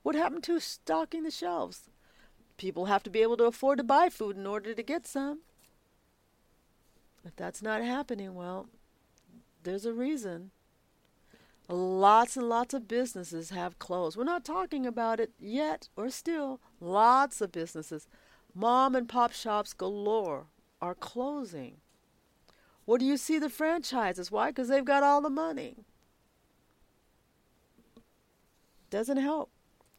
What 0.04 0.16
happened 0.16 0.44
to 0.44 0.60
stocking 0.60 1.24
the 1.24 1.32
shelves? 1.32 1.90
People 2.58 2.86
have 2.86 3.04
to 3.04 3.10
be 3.10 3.22
able 3.22 3.38
to 3.38 3.46
afford 3.46 3.78
to 3.78 3.84
buy 3.84 4.10
food 4.10 4.38
in 4.38 4.46
order 4.46 4.74
to 4.74 4.84
get 4.84 5.08
some. 5.08 5.40
If 7.26 7.36
that's 7.36 7.62
not 7.62 7.82
happening, 7.82 8.36
well, 8.36 8.68
there's 9.64 9.86
a 9.86 9.94
reason. 9.94 10.52
Lots 11.70 12.36
and 12.36 12.50
lots 12.50 12.74
of 12.74 12.88
businesses 12.88 13.52
have 13.52 13.80
closed. 13.80 14.18
We're 14.18 14.26
not 14.26 14.44
talking 14.44 14.86
about 14.86 15.20
it 15.20 15.32
yet 15.40 15.88
or 15.96 16.10
still. 16.10 16.60
Lots 16.82 17.40
of 17.40 17.52
businesses 17.52 18.08
Mom 18.56 18.96
and 18.96 19.10
pop 19.10 19.32
shops 19.32 19.74
galore 19.74 20.46
are 20.82 20.94
closing. 20.94 21.78
What 22.86 23.00
do 23.00 23.06
you 23.06 23.18
see 23.18 23.40
the 23.40 23.50
franchises? 23.50 24.30
Why? 24.30 24.50
Because 24.50 24.68
they've 24.68 24.86
got 24.86 25.02
all 25.02 25.22
the 25.22 25.30
money. 25.30 25.86
Doesn't 28.94 29.18
help. 29.18 29.50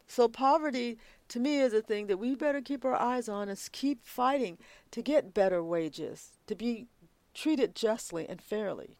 So, 0.07 0.29
poverty 0.29 0.97
to 1.27 1.37
me 1.37 1.59
is 1.59 1.73
a 1.73 1.81
thing 1.81 2.07
that 2.07 2.15
we 2.15 2.33
better 2.33 2.61
keep 2.61 2.85
our 2.85 2.95
eyes 2.95 3.27
on 3.27 3.49
and 3.49 3.69
keep 3.73 4.05
fighting 4.05 4.57
to 4.91 5.01
get 5.01 5.33
better 5.33 5.61
wages, 5.61 6.31
to 6.47 6.55
be 6.55 6.87
treated 7.33 7.75
justly 7.75 8.25
and 8.29 8.41
fairly. 8.41 8.95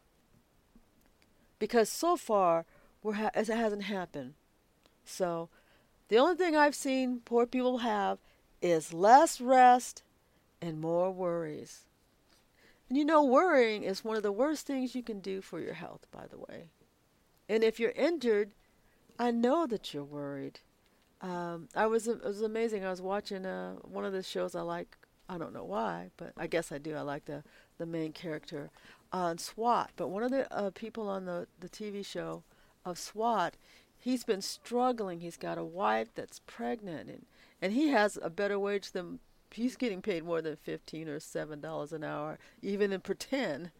Because 1.58 1.88
so 1.88 2.18
far, 2.18 2.66
we're 3.02 3.14
ha- 3.14 3.30
it 3.34 3.46
hasn't 3.46 3.84
happened. 3.84 4.34
So, 5.02 5.48
the 6.08 6.18
only 6.18 6.36
thing 6.36 6.54
I've 6.54 6.74
seen 6.74 7.22
poor 7.24 7.46
people 7.46 7.78
have 7.78 8.18
is 8.60 8.92
less 8.92 9.40
rest 9.40 10.02
and 10.60 10.78
more 10.78 11.10
worries. 11.10 11.86
And 12.90 12.98
you 12.98 13.04
know, 13.06 13.24
worrying 13.24 13.82
is 13.82 14.04
one 14.04 14.18
of 14.18 14.22
the 14.22 14.30
worst 14.30 14.66
things 14.66 14.94
you 14.94 15.02
can 15.02 15.20
do 15.20 15.40
for 15.40 15.58
your 15.58 15.72
health, 15.72 16.06
by 16.10 16.26
the 16.26 16.36
way. 16.36 16.68
And 17.48 17.64
if 17.64 17.80
you're 17.80 17.92
injured, 17.92 18.52
I 19.18 19.30
know 19.30 19.66
that 19.66 19.94
you're 19.94 20.04
worried. 20.04 20.60
Um, 21.22 21.68
I 21.74 21.86
was 21.86 22.06
it 22.08 22.22
was 22.22 22.42
amazing. 22.42 22.84
I 22.84 22.90
was 22.90 23.00
watching 23.00 23.46
uh, 23.46 23.74
one 23.82 24.04
of 24.04 24.12
the 24.12 24.22
shows 24.22 24.54
I 24.54 24.62
like. 24.62 24.96
I 25.28 25.38
don't 25.38 25.54
know 25.54 25.64
why, 25.64 26.10
but 26.16 26.32
I 26.36 26.46
guess 26.46 26.70
I 26.70 26.78
do. 26.78 26.94
I 26.94 27.00
like 27.00 27.24
the 27.24 27.42
the 27.78 27.86
main 27.86 28.12
character 28.12 28.70
on 29.12 29.38
SWAT. 29.38 29.90
But 29.96 30.08
one 30.08 30.22
of 30.22 30.30
the 30.30 30.52
uh, 30.52 30.70
people 30.70 31.08
on 31.08 31.24
the 31.24 31.46
the 31.58 31.68
TV 31.68 32.04
show 32.04 32.42
of 32.84 32.98
SWAT, 32.98 33.54
he's 33.98 34.24
been 34.24 34.42
struggling. 34.42 35.20
He's 35.20 35.36
got 35.36 35.58
a 35.58 35.64
wife 35.64 36.08
that's 36.14 36.40
pregnant, 36.46 37.08
and 37.08 37.26
and 37.60 37.72
he 37.72 37.88
has 37.88 38.18
a 38.22 38.30
better 38.30 38.58
wage 38.58 38.92
than 38.92 39.18
he's 39.50 39.76
getting 39.76 40.02
paid 40.02 40.24
more 40.24 40.42
than 40.42 40.56
fifteen 40.56 41.08
or 41.08 41.18
seven 41.18 41.60
dollars 41.60 41.92
an 41.92 42.04
hour, 42.04 42.38
even 42.62 42.92
in 42.92 43.00
pretend, 43.00 43.70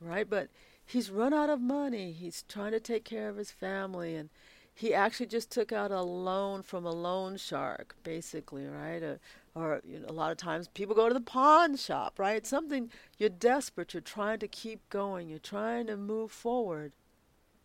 right? 0.00 0.28
But 0.28 0.48
he's 0.84 1.10
run 1.10 1.32
out 1.32 1.50
of 1.50 1.60
money. 1.60 2.12
He's 2.12 2.44
trying 2.48 2.72
to 2.72 2.80
take 2.80 3.04
care 3.04 3.28
of 3.28 3.36
his 3.36 3.50
family, 3.50 4.16
and 4.16 4.28
he 4.74 4.92
actually 4.92 5.26
just 5.26 5.50
took 5.50 5.72
out 5.72 5.92
a 5.92 6.02
loan 6.02 6.62
from 6.62 6.84
a 6.84 6.90
loan 6.90 7.36
shark, 7.36 7.94
basically, 8.02 8.66
right? 8.66 9.02
Uh, 9.02 9.14
or 9.54 9.80
you 9.84 10.00
know, 10.00 10.06
a 10.08 10.12
lot 10.12 10.32
of 10.32 10.36
times 10.36 10.66
people 10.68 10.96
go 10.96 11.06
to 11.06 11.14
the 11.14 11.20
pawn 11.20 11.76
shop, 11.76 12.18
right? 12.18 12.44
Something 12.44 12.90
you're 13.16 13.28
desperate, 13.28 13.94
you're 13.94 14.00
trying 14.00 14.40
to 14.40 14.48
keep 14.48 14.88
going, 14.90 15.28
you're 15.28 15.38
trying 15.38 15.86
to 15.86 15.96
move 15.96 16.32
forward. 16.32 16.92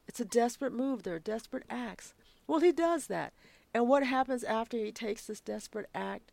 It's 0.07 0.19
a 0.19 0.25
desperate 0.25 0.73
move. 0.73 1.01
There 1.01 1.15
are 1.15 1.19
desperate 1.19 1.63
acts. 1.69 2.13
Well, 2.45 2.59
he 2.59 2.71
does 2.71 3.07
that. 3.07 3.33
And 3.73 3.87
what 3.87 4.03
happens 4.03 4.43
after 4.43 4.77
he 4.77 4.91
takes 4.91 5.25
this 5.25 5.39
desperate 5.39 5.89
act? 5.93 6.31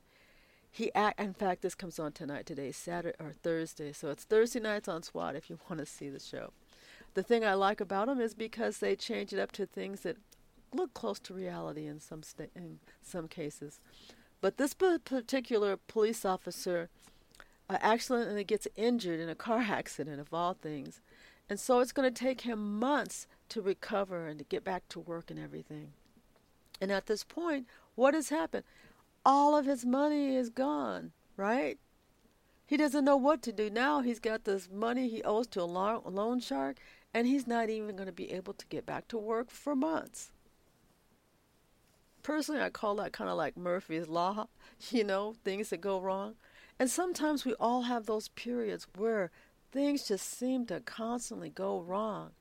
He 0.71 0.95
act. 0.95 1.19
In 1.19 1.33
fact, 1.33 1.63
this 1.63 1.75
comes 1.75 1.99
on 1.99 2.13
tonight. 2.13 2.45
Today, 2.45 2.71
Saturday 2.71 3.17
or 3.19 3.35
Thursday, 3.43 3.93
so 3.93 4.11
it's 4.11 4.25
Thursday 4.25 4.61
nights 4.61 4.89
on 4.89 5.03
SWAT. 5.03 5.37
If 5.37 5.49
you 5.49 5.59
want 5.71 5.81
to 5.81 5.87
see 5.87 6.11
the 6.11 6.21
show, 6.21 6.53
the 7.15 7.23
thing 7.23 7.47
I 7.47 7.55
like 7.55 7.81
about 7.81 8.09
them 8.09 8.21
is 8.21 8.35
because 8.35 8.79
they 8.79 8.95
change 8.95 9.33
it 9.33 9.39
up 9.39 9.53
to 9.53 9.65
things 9.65 10.01
that 10.03 10.19
look 10.77 10.95
close 10.95 11.19
to 11.21 11.35
reality 11.35 11.87
in 11.87 12.01
some 12.01 12.23
sta- 12.23 12.51
in 12.55 12.79
some 13.03 13.29
cases. 13.29 13.81
But 14.41 14.59
this 14.59 14.75
particular 14.75 15.77
police 15.77 16.25
officer 16.25 16.89
uh, 17.69 17.79
accidentally 17.81 18.45
gets 18.45 18.69
injured 18.77 19.21
in 19.21 19.29
a 19.29 19.35
car 19.35 19.61
accident, 19.69 20.21
of 20.21 20.33
all 20.33 20.55
things, 20.55 21.01
and 21.49 21.59
so 21.61 21.81
it's 21.81 21.93
going 21.93 22.13
to 22.13 22.25
take 22.25 22.43
him 22.43 22.79
months 22.79 23.27
to 23.51 23.63
recover 23.63 24.27
and 24.27 24.39
to 24.39 24.45
get 24.45 24.65
back 24.65 24.89
to 24.91 25.01
work 25.01 25.31
and 25.31 25.39
everything. 25.39 25.93
And 26.81 26.91
at 26.91 27.07
this 27.07 27.25
point, 27.25 27.67
what 27.95 28.15
has 28.15 28.29
happened? 28.29 28.65
All 29.25 29.57
of 29.57 29.67
his 29.67 29.85
money 29.85 30.37
is 30.37 30.51
gone, 30.51 31.13
right? 31.37 31.79
He 32.67 32.77
doesn't 32.77 33.05
know 33.05 33.17
what 33.17 33.43
to 33.43 33.53
do. 33.53 33.71
Now 33.71 34.01
he's 34.01 34.19
got 34.19 34.45
this 34.45 34.69
money 34.71 35.09
he 35.09 35.23
owes 35.23 35.47
to 35.49 35.63
a 35.63 35.65
loan 35.65 36.41
shark, 36.41 36.79
and 37.15 37.27
he's 37.27 37.47
not 37.47 37.71
even 37.71 37.97
going 37.97 38.07
to 38.07 38.13
be 38.13 38.33
able 38.33 38.55
to 38.55 38.67
get 38.67 38.85
back 38.85 39.09
to 39.09 39.19
work 39.19 39.51
for 39.51 39.77
months. 39.77 40.33
Personally, 42.27 42.61
I 42.61 42.71
call 42.71 42.97
that 42.97 43.13
kind 43.13 43.31
of 43.31 43.37
like 43.37 43.57
Murphy's 43.57 44.09
Law, 44.09 44.49
you 44.91 45.05
know, 45.05 45.37
things 45.45 45.71
that 45.71 45.81
go 45.81 46.01
wrong. 46.01 46.35
And 46.77 46.91
sometimes 46.91 47.45
we 47.45 47.55
all 47.55 47.83
have 47.83 48.07
those 48.07 48.31
periods 48.31 48.89
where 48.97 49.31
things 49.71 50.09
just 50.09 50.29
seem 50.29 50.67
to 50.67 50.81
constantly 50.81 51.51
go 51.51 51.81
wrong. 51.81 52.33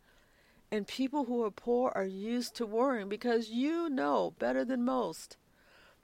And 0.72 0.88
people 0.88 1.26
who 1.26 1.44
are 1.44 1.52
poor 1.52 1.92
are 1.94 2.04
used 2.04 2.56
to 2.56 2.66
worrying 2.66 3.10
because 3.10 3.50
you 3.52 3.88
know 3.88 4.34
better 4.40 4.66
than 4.66 4.84
most 4.84 5.38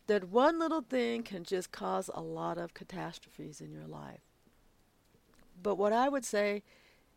that 0.05 0.29
one 0.29 0.59
little 0.59 0.81
thing 0.81 1.23
can 1.23 1.43
just 1.43 1.71
cause 1.71 2.07
a 2.13 2.21
lot 2.21 2.59
of 2.59 2.75
catastrophes 2.75 3.61
in 3.61 3.71
your 3.71 3.87
life. 3.87 4.21
But 5.59 5.79
what 5.79 5.91
I 5.91 6.07
would 6.07 6.23
say 6.23 6.61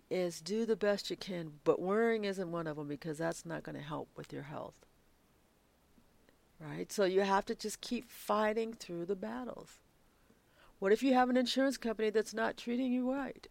is 0.09 0.40
do 0.40 0.64
the 0.64 0.76
best 0.76 1.11
you 1.11 1.16
can, 1.18 1.61
but 1.62 1.78
worrying 1.78 2.25
isn't 2.25 2.50
one 2.50 2.66
of 2.66 2.78
them 2.78 2.88
because 2.88 3.18
that's 3.18 3.44
not 3.44 3.64
going 3.64 3.76
to 3.76 3.85
help 3.85 4.09
with 4.16 4.33
your 4.33 4.44
health. 4.44 4.85
Right? 6.66 6.90
So 6.90 7.04
you 7.04 7.21
have 7.21 7.44
to 7.47 7.54
just 7.54 7.80
keep 7.80 8.11
fighting 8.11 8.73
through 8.73 9.06
the 9.06 9.16
battles. 9.16 9.80
What 10.78 10.92
if 10.92 11.02
you 11.02 11.14
have 11.14 11.28
an 11.28 11.37
insurance 11.37 11.76
company 11.76 12.11
that's 12.11 12.35
not 12.35 12.56
treating 12.56 12.92
you 12.92 13.11
right? 13.12 13.47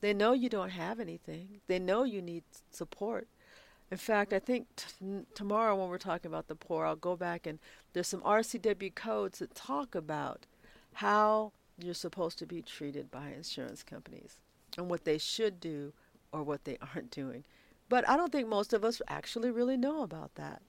They 0.00 0.14
know 0.14 0.32
you 0.32 0.48
don't 0.48 0.70
have 0.70 0.98
anything. 0.98 1.60
They 1.66 1.78
know 1.78 2.04
you 2.04 2.22
need 2.22 2.44
support. 2.70 3.28
In 3.90 3.98
fact, 3.98 4.32
I 4.32 4.38
think 4.38 4.66
t- 4.76 4.86
tomorrow 5.34 5.74
when 5.74 5.88
we're 5.88 5.98
talking 5.98 6.30
about 6.30 6.48
the 6.48 6.54
poor, 6.54 6.86
I'll 6.86 6.96
go 6.96 7.16
back 7.16 7.46
and 7.46 7.58
there's 7.92 8.06
some 8.06 8.22
RCW 8.22 8.94
codes 8.94 9.40
that 9.40 9.54
talk 9.54 9.94
about 9.94 10.46
how 10.94 11.52
you're 11.78 11.94
supposed 11.94 12.38
to 12.38 12.46
be 12.46 12.62
treated 12.62 13.10
by 13.10 13.28
insurance 13.28 13.82
companies 13.82 14.38
and 14.78 14.88
what 14.88 15.04
they 15.04 15.18
should 15.18 15.60
do 15.60 15.92
or 16.32 16.42
what 16.42 16.64
they 16.64 16.78
aren't 16.94 17.10
doing. 17.10 17.44
But 17.88 18.08
I 18.08 18.16
don't 18.16 18.30
think 18.32 18.48
most 18.48 18.72
of 18.72 18.84
us 18.84 19.02
actually 19.08 19.50
really 19.50 19.76
know 19.76 20.02
about 20.02 20.36
that. 20.36 20.62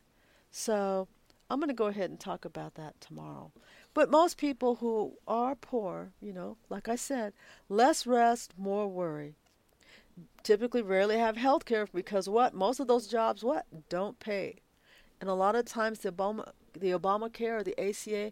So 0.50 1.08
I'm 1.51 1.60
going 1.60 1.67
to 1.67 1.74
go 1.74 1.88
ahead 1.88 2.10
and 2.10 2.17
talk 2.17 2.46
about 2.46 2.75
that 2.75 3.01
tomorrow. 3.01 3.51
But 3.94 4.09
most 4.09 4.37
people 4.37 4.75
who 4.75 5.18
are 5.27 5.53
poor, 5.53 6.14
you 6.22 6.31
know, 6.31 6.55
like 6.70 6.87
I 6.87 6.96
said, 6.96 7.33
less 7.68 8.07
rest, 8.07 8.53
more 8.57 8.87
worry. 8.87 9.35
Typically 10.44 10.81
rarely 10.81 11.18
have 11.18 11.35
health 11.35 11.66
care 11.66 11.85
because 11.94 12.29
what? 12.29 12.53
Most 12.53 12.79
of 12.79 12.87
those 12.87 13.05
jobs 13.05 13.44
what? 13.44 13.66
Don't 13.90 14.18
pay. 14.18 14.59
And 15.20 15.29
a 15.29 15.33
lot 15.33 15.57
of 15.57 15.66
times 15.66 16.00
the 16.00 16.14
Obama 16.14 16.50
the 16.74 16.92
Obamacare 16.92 17.59
or 17.59 17.64
the 17.64 17.77
ACA, 17.77 18.31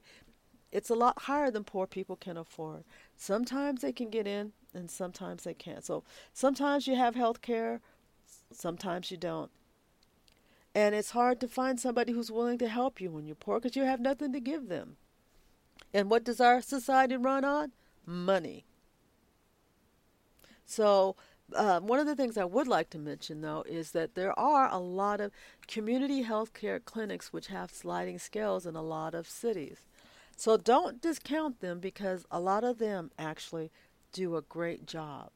it's 0.71 0.89
a 0.89 0.95
lot 0.95 1.23
higher 1.23 1.51
than 1.51 1.65
poor 1.65 1.85
people 1.85 2.15
can 2.15 2.37
afford. 2.37 2.85
Sometimes 3.17 3.81
they 3.81 3.91
can 3.91 4.09
get 4.09 4.27
in 4.27 4.53
and 4.73 4.89
sometimes 4.89 5.43
they 5.43 5.53
can't. 5.53 5.83
So 5.83 6.05
sometimes 6.33 6.87
you 6.87 6.95
have 6.95 7.15
health 7.15 7.41
care, 7.41 7.81
sometimes 8.53 9.11
you 9.11 9.17
don't. 9.17 9.51
And 10.75 10.93
it's 10.93 11.11
hard 11.11 11.39
to 11.41 11.47
find 11.47 11.79
somebody 11.79 12.13
who's 12.13 12.31
willing 12.31 12.57
to 12.59 12.67
help 12.67 13.01
you 13.01 13.11
when 13.11 13.25
you're 13.25 13.35
poor 13.35 13.59
because 13.59 13.75
you 13.75 13.83
have 13.83 13.99
nothing 13.99 14.31
to 14.33 14.39
give 14.39 14.69
them. 14.69 14.97
And 15.93 16.09
what 16.09 16.23
does 16.23 16.39
our 16.39 16.61
society 16.61 17.15
run 17.15 17.43
on? 17.43 17.71
Money. 18.05 18.65
So, 20.65 21.15
um, 21.55 21.87
one 21.87 21.99
of 21.99 22.05
the 22.05 22.15
things 22.15 22.37
I 22.37 22.45
would 22.45 22.67
like 22.67 22.91
to 22.91 22.99
mention, 22.99 23.41
though, 23.41 23.63
is 23.67 23.91
that 23.91 24.13
there 24.13 24.37
are 24.37 24.71
a 24.71 24.77
lot 24.77 25.19
of 25.19 25.31
community 25.67 26.21
health 26.21 26.53
care 26.53 26.79
clinics 26.79 27.33
which 27.33 27.47
have 27.47 27.71
sliding 27.71 28.19
scales 28.19 28.67
in 28.67 28.75
a 28.75 28.83
lot 28.83 29.15
of 29.15 29.27
cities. 29.27 29.87
So, 30.35 30.57
don't 30.57 31.01
discount 31.01 31.59
them 31.59 31.79
because 31.79 32.25
a 32.29 32.39
lot 32.39 32.63
of 32.63 32.77
them 32.77 33.09
actually 33.17 33.71
do 34.13 34.35
a 34.35 34.43
great 34.43 34.85
job. 34.85 35.31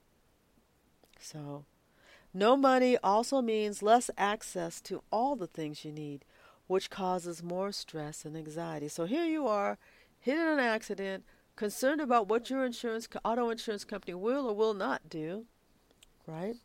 So, 1.19 1.65
no 2.33 2.57
money 2.57 2.97
also 3.03 3.41
means 3.41 3.83
less 3.83 4.09
access 4.17 4.81
to 4.81 5.03
all 5.11 5.35
the 5.35 5.47
things 5.47 5.85
you 5.85 5.91
need, 5.91 6.25
which 6.67 6.89
causes 6.89 7.43
more 7.43 7.71
stress 7.71 8.25
and 8.25 8.35
anxiety. 8.35 8.87
So, 8.87 9.05
here 9.05 9.25
you 9.25 9.47
are 9.47 9.77
hit 10.19 10.37
in 10.37 10.47
an 10.47 10.59
accident, 10.59 11.25
concerned 11.55 12.01
about 12.01 12.27
what 12.27 12.49
your 12.49 12.65
insurance 12.65 13.07
auto 13.23 13.49
insurance 13.49 13.83
company 13.83 14.13
will 14.13 14.47
or 14.47 14.55
will 14.55 14.73
not 14.73 15.09
do, 15.09 15.45
right? 16.25 16.55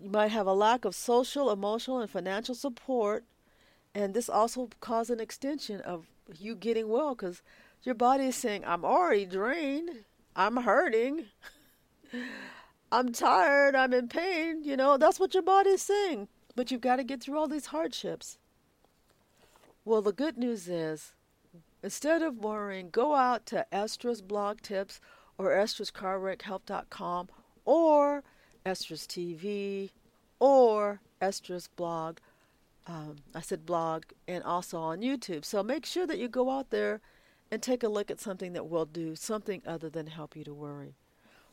You 0.00 0.10
might 0.10 0.30
have 0.30 0.46
a 0.46 0.52
lack 0.54 0.84
of 0.84 0.94
social, 0.94 1.50
emotional, 1.50 2.00
and 2.00 2.10
financial 2.10 2.54
support, 2.54 3.24
and 3.94 4.14
this 4.14 4.28
also 4.28 4.70
causes 4.80 5.10
an 5.10 5.20
extension 5.20 5.80
of 5.80 6.06
you 6.38 6.54
getting 6.54 6.88
well 6.88 7.14
because 7.14 7.42
your 7.82 7.94
body 7.94 8.26
is 8.26 8.36
saying, 8.36 8.64
"I'm 8.64 8.84
already 8.84 9.26
drained, 9.26 10.04
I'm 10.34 10.58
hurting." 10.58 11.26
I'm 12.92 13.12
tired, 13.12 13.74
I'm 13.74 13.92
in 13.92 14.08
pain, 14.08 14.62
you 14.62 14.76
know, 14.76 14.96
that's 14.96 15.18
what 15.18 15.34
your 15.34 15.42
body's 15.42 15.82
saying. 15.82 16.28
But 16.54 16.70
you've 16.70 16.80
got 16.80 16.96
to 16.96 17.04
get 17.04 17.20
through 17.22 17.38
all 17.38 17.48
these 17.48 17.66
hardships. 17.66 18.38
Well, 19.84 20.02
the 20.02 20.12
good 20.12 20.38
news 20.38 20.68
is 20.68 21.12
Instead 21.86 22.20
of 22.20 22.38
worrying, 22.38 22.90
go 22.90 23.14
out 23.14 23.46
to 23.46 23.64
Estra's 23.72 24.20
blog 24.20 24.60
tips 24.60 25.00
or 25.38 25.52
Estra's 25.52 25.92
carwreckhelp.com 25.92 27.28
or 27.64 28.24
Estra's 28.64 29.06
TV 29.06 29.90
or 30.40 31.00
Estra's 31.20 31.68
blog. 31.68 32.18
Um, 32.88 33.18
I 33.36 33.40
said 33.40 33.66
blog 33.66 34.02
and 34.26 34.42
also 34.42 34.80
on 34.80 35.00
YouTube. 35.00 35.44
So 35.44 35.62
make 35.62 35.86
sure 35.86 36.08
that 36.08 36.18
you 36.18 36.26
go 36.26 36.50
out 36.50 36.70
there 36.70 37.00
and 37.52 37.62
take 37.62 37.84
a 37.84 37.88
look 37.88 38.10
at 38.10 38.20
something 38.20 38.52
that 38.54 38.68
will 38.68 38.86
do 38.86 39.14
something 39.14 39.62
other 39.64 39.88
than 39.88 40.08
help 40.08 40.34
you 40.34 40.42
to 40.42 40.54
worry. 40.54 40.96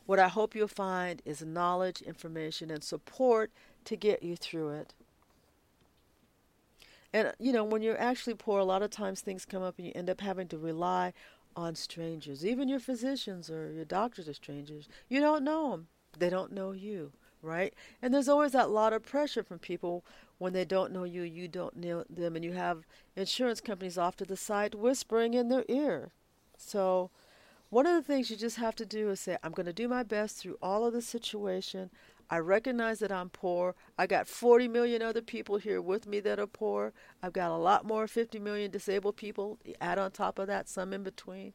What 0.06 0.18
I 0.18 0.28
hope 0.28 0.54
you'll 0.54 0.68
find 0.68 1.22
is 1.24 1.42
knowledge, 1.42 2.02
information, 2.02 2.70
and 2.70 2.84
support 2.84 3.50
to 3.84 3.96
get 3.96 4.22
you 4.22 4.36
through 4.36 4.70
it. 4.70 4.94
And, 7.12 7.32
you 7.38 7.52
know, 7.52 7.64
when 7.64 7.80
you're 7.80 8.00
actually 8.00 8.34
poor, 8.34 8.58
a 8.58 8.64
lot 8.64 8.82
of 8.82 8.90
times 8.90 9.20
things 9.20 9.44
come 9.44 9.62
up 9.62 9.76
and 9.78 9.86
you 9.86 9.92
end 9.94 10.10
up 10.10 10.20
having 10.20 10.48
to 10.48 10.58
rely 10.58 11.12
on 11.56 11.76
strangers. 11.76 12.44
Even 12.44 12.68
your 12.68 12.80
physicians 12.80 13.48
or 13.48 13.70
your 13.72 13.84
doctors 13.84 14.28
are 14.28 14.34
strangers. 14.34 14.88
You 15.08 15.20
don't 15.20 15.44
know 15.44 15.70
them, 15.70 15.86
they 16.18 16.28
don't 16.28 16.52
know 16.52 16.72
you, 16.72 17.12
right? 17.40 17.72
And 18.02 18.12
there's 18.12 18.28
always 18.28 18.52
that 18.52 18.70
lot 18.70 18.92
of 18.92 19.04
pressure 19.04 19.44
from 19.44 19.60
people 19.60 20.04
when 20.38 20.52
they 20.52 20.64
don't 20.64 20.92
know 20.92 21.04
you, 21.04 21.22
you 21.22 21.46
don't 21.46 21.76
know 21.76 22.04
them, 22.10 22.34
and 22.34 22.44
you 22.44 22.52
have 22.52 22.84
insurance 23.14 23.60
companies 23.60 23.96
off 23.96 24.16
to 24.16 24.24
the 24.24 24.36
side 24.36 24.74
whispering 24.74 25.34
in 25.34 25.48
their 25.48 25.64
ear. 25.68 26.10
So, 26.56 27.10
one 27.74 27.86
of 27.86 27.96
the 27.96 28.02
things 28.02 28.30
you 28.30 28.36
just 28.36 28.58
have 28.58 28.76
to 28.76 28.86
do 28.86 29.10
is 29.10 29.18
say, 29.18 29.36
I'm 29.42 29.50
going 29.50 29.66
to 29.66 29.72
do 29.72 29.88
my 29.88 30.04
best 30.04 30.36
through 30.36 30.58
all 30.62 30.86
of 30.86 30.92
the 30.92 31.02
situation. 31.02 31.90
I 32.30 32.38
recognize 32.38 33.00
that 33.00 33.10
I'm 33.10 33.30
poor. 33.30 33.74
I 33.98 34.06
got 34.06 34.28
40 34.28 34.68
million 34.68 35.02
other 35.02 35.20
people 35.20 35.56
here 35.56 35.82
with 35.82 36.06
me 36.06 36.20
that 36.20 36.38
are 36.38 36.46
poor. 36.46 36.92
I've 37.20 37.32
got 37.32 37.50
a 37.50 37.56
lot 37.56 37.84
more 37.84 38.06
50 38.06 38.38
million 38.38 38.70
disabled 38.70 39.16
people. 39.16 39.58
Add 39.80 39.98
on 39.98 40.12
top 40.12 40.38
of 40.38 40.46
that 40.46 40.68
some 40.68 40.92
in 40.92 41.02
between. 41.02 41.52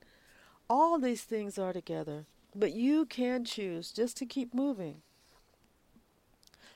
All 0.70 1.00
these 1.00 1.24
things 1.24 1.58
are 1.58 1.72
together, 1.72 2.26
but 2.54 2.74
you 2.74 3.06
can 3.06 3.46
choose 3.46 3.94
just 3.94 4.18
to 4.18 4.26
keep 4.26 4.54
moving. 4.54 5.02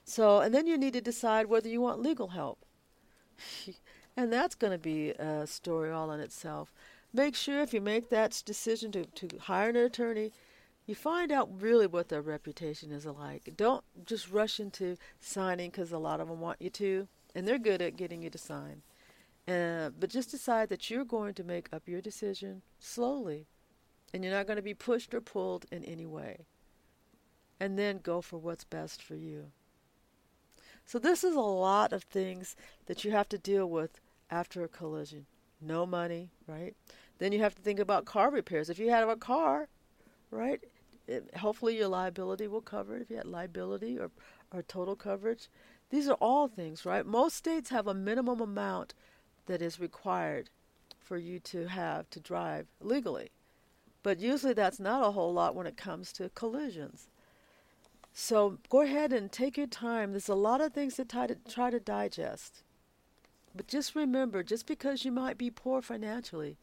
So, 0.06 0.40
and 0.40 0.56
then 0.56 0.68
you 0.68 0.78
need 0.78 0.94
to 0.94 1.02
decide 1.02 1.48
whether 1.48 1.68
you 1.68 1.82
want 1.82 2.00
legal 2.00 2.30
help. 2.30 2.66
and 4.16 4.32
that's 4.32 4.56
going 4.56 4.72
to 4.72 4.80
be 4.80 5.10
a 5.10 5.46
story 5.46 5.92
all 5.92 6.14
in 6.14 6.22
itself. 6.22 6.72
Make 7.14 7.36
sure 7.36 7.62
if 7.62 7.74
you 7.74 7.82
make 7.82 8.10
that 8.10 8.42
decision 8.46 8.92
to, 8.94 9.06
to 9.06 9.38
hire 9.38 9.70
an 9.70 9.76
attorney 9.76 10.32
you 10.86 10.96
find 10.96 11.32
out 11.32 11.62
really 11.62 11.88
what 11.88 12.10
their 12.10 12.22
reputation 12.22 12.92
is 12.92 13.06
like. 13.06 13.54
Don't 13.56 13.84
just 14.06 14.30
rush 14.30 14.60
into 14.60 14.98
signing 15.20 15.70
because 15.70 15.92
a 15.92 15.98
lot 15.98 16.20
of 16.20 16.28
them 16.28 16.40
want 16.40 16.62
you 16.62 16.70
to, 16.72 17.08
and 17.34 17.48
they're 17.48 17.58
good 17.58 17.82
at 17.82 17.96
getting 17.96 18.22
you 18.22 18.30
to 18.30 18.38
sign. 18.38 18.82
Uh, 19.48 19.90
but 19.98 20.10
just 20.10 20.32
decide 20.32 20.70
that 20.70 20.90
you're 20.90 21.06
going 21.06 21.34
to 21.36 21.44
make 21.44 21.70
up 21.72 21.88
your 21.88 22.02
decision 22.02 22.62
slowly, 22.80 23.48
and 24.14 24.24
you're 24.24 24.34
not 24.34 24.48
going 24.48 24.58
to 24.58 24.64
be 24.64 24.74
pushed 24.74 25.14
or 25.14 25.22
pulled 25.22 25.66
in 25.72 25.84
any 25.86 26.06
way. 26.06 26.46
And 27.60 27.80
then 27.80 28.00
go 28.04 28.22
for 28.22 28.38
what's 28.38 28.66
best 28.66 29.02
for 29.02 29.16
you. 29.16 29.52
So, 30.86 31.00
this 31.00 31.24
is 31.24 31.36
a 31.36 31.40
lot 31.40 31.94
of 31.94 32.04
things 32.04 32.58
that 32.88 33.06
you 33.06 33.12
have 33.12 33.30
to 33.30 33.38
deal 33.38 33.70
with 33.70 34.02
after 34.30 34.64
a 34.64 34.68
collision. 34.68 35.28
No 35.62 35.86
money, 35.86 36.30
right? 36.46 36.76
Then 37.20 37.32
you 37.32 37.40
have 37.40 37.56
to 37.56 37.62
think 37.62 37.80
about 37.80 38.06
car 38.06 38.30
repairs. 38.30 38.70
If 38.70 38.80
you 38.80 38.90
have 38.90 39.10
a 39.10 39.16
car, 39.16 39.68
right, 40.32 40.62
it, 41.08 41.38
hopefully 41.38 41.78
your 41.78 41.88
liability 41.88 42.48
will 42.48 42.62
cover 42.62 42.96
it 42.96 43.02
if 43.02 43.10
you 43.10 43.18
had 43.18 43.26
liability 43.26 44.00
or, 44.00 44.12
or 44.54 44.62
total 44.64 44.96
coverage. 44.96 45.50
These 45.90 46.08
are 46.08 46.18
all 46.20 46.48
things, 46.48 46.86
right? 46.86 47.06
Most 47.06 47.36
states 47.36 47.70
have 47.70 47.88
a 47.88 47.94
minimum 47.94 48.42
amount 48.42 48.94
that 49.46 49.62
is 49.62 49.80
required 49.80 50.50
for 51.00 51.18
you 51.18 51.40
to 51.40 51.68
have 51.68 52.10
to 52.12 52.20
drive 52.20 52.68
legally. 52.82 53.30
But 54.02 54.20
usually 54.20 54.54
that's 54.54 54.80
not 54.80 55.06
a 55.06 55.12
whole 55.12 55.34
lot 55.34 55.56
when 55.56 55.68
it 55.68 55.78
comes 55.78 56.12
to 56.14 56.30
collisions. 56.30 57.08
So 58.14 58.60
go 58.70 58.82
ahead 58.82 59.12
and 59.12 59.32
take 59.32 59.58
your 59.58 59.68
time. 59.68 60.12
There's 60.12 60.30
a 60.30 60.36
lot 60.36 60.62
of 60.62 60.74
things 60.74 60.96
to 60.96 61.06
try 61.06 61.28
to, 61.28 61.36
try 61.50 61.70
to 61.72 61.80
digest. 61.80 62.64
But 63.56 63.68
just 63.68 63.96
remember, 63.96 64.44
just 64.44 64.66
because 64.66 65.06
you 65.06 65.12
might 65.12 65.38
be 65.38 65.50
poor 65.50 65.82
financially, 65.82 66.58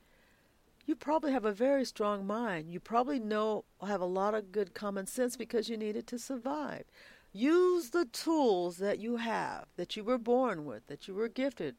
you 0.87 0.95
probably 0.97 1.33
have 1.33 1.45
a 1.45 1.53
very 1.53 1.85
strong 1.85 2.27
mind. 2.27 2.71
You 2.71 2.81
probably 2.81 3.19
know 3.19 3.65
have 3.87 4.01
a 4.01 4.07
lot 4.07 4.35
of 4.35 4.53
good 4.53 4.75
common 4.75 5.07
sense 5.07 5.37
because 5.37 5.69
you 5.69 5.77
need 5.77 5.97
it 5.97 6.07
to 6.09 6.19
survive. 6.19 6.85
Use 7.33 7.91
the 7.91 8.07
tools 8.07 8.79
that 8.79 8.99
you 8.99 9.17
have, 9.17 9.67
that 9.77 9.97
you 9.97 10.03
were 10.03 10.19
born 10.19 10.65
with, 10.65 10.87
that 10.89 11.07
you 11.07 11.15
were 11.15 11.29
gifted. 11.29 11.77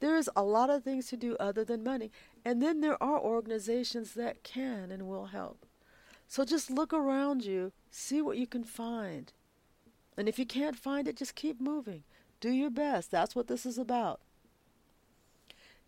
There's 0.00 0.28
a 0.36 0.42
lot 0.42 0.70
of 0.70 0.84
things 0.84 1.06
to 1.08 1.16
do 1.16 1.36
other 1.38 1.64
than 1.64 1.82
money. 1.82 2.10
And 2.44 2.62
then 2.62 2.80
there 2.80 3.02
are 3.02 3.20
organizations 3.20 4.14
that 4.14 4.42
can 4.42 4.90
and 4.90 5.08
will 5.08 5.26
help. 5.26 5.66
So 6.28 6.44
just 6.44 6.70
look 6.70 6.92
around 6.92 7.44
you, 7.44 7.72
see 7.90 8.22
what 8.22 8.38
you 8.38 8.46
can 8.46 8.64
find. 8.64 9.32
And 10.16 10.28
if 10.28 10.38
you 10.38 10.46
can't 10.46 10.78
find 10.78 11.08
it, 11.08 11.16
just 11.16 11.34
keep 11.34 11.60
moving. 11.60 12.04
Do 12.40 12.50
your 12.50 12.70
best. 12.70 13.10
That's 13.10 13.36
what 13.36 13.48
this 13.48 13.66
is 13.66 13.78
about. 13.78 14.20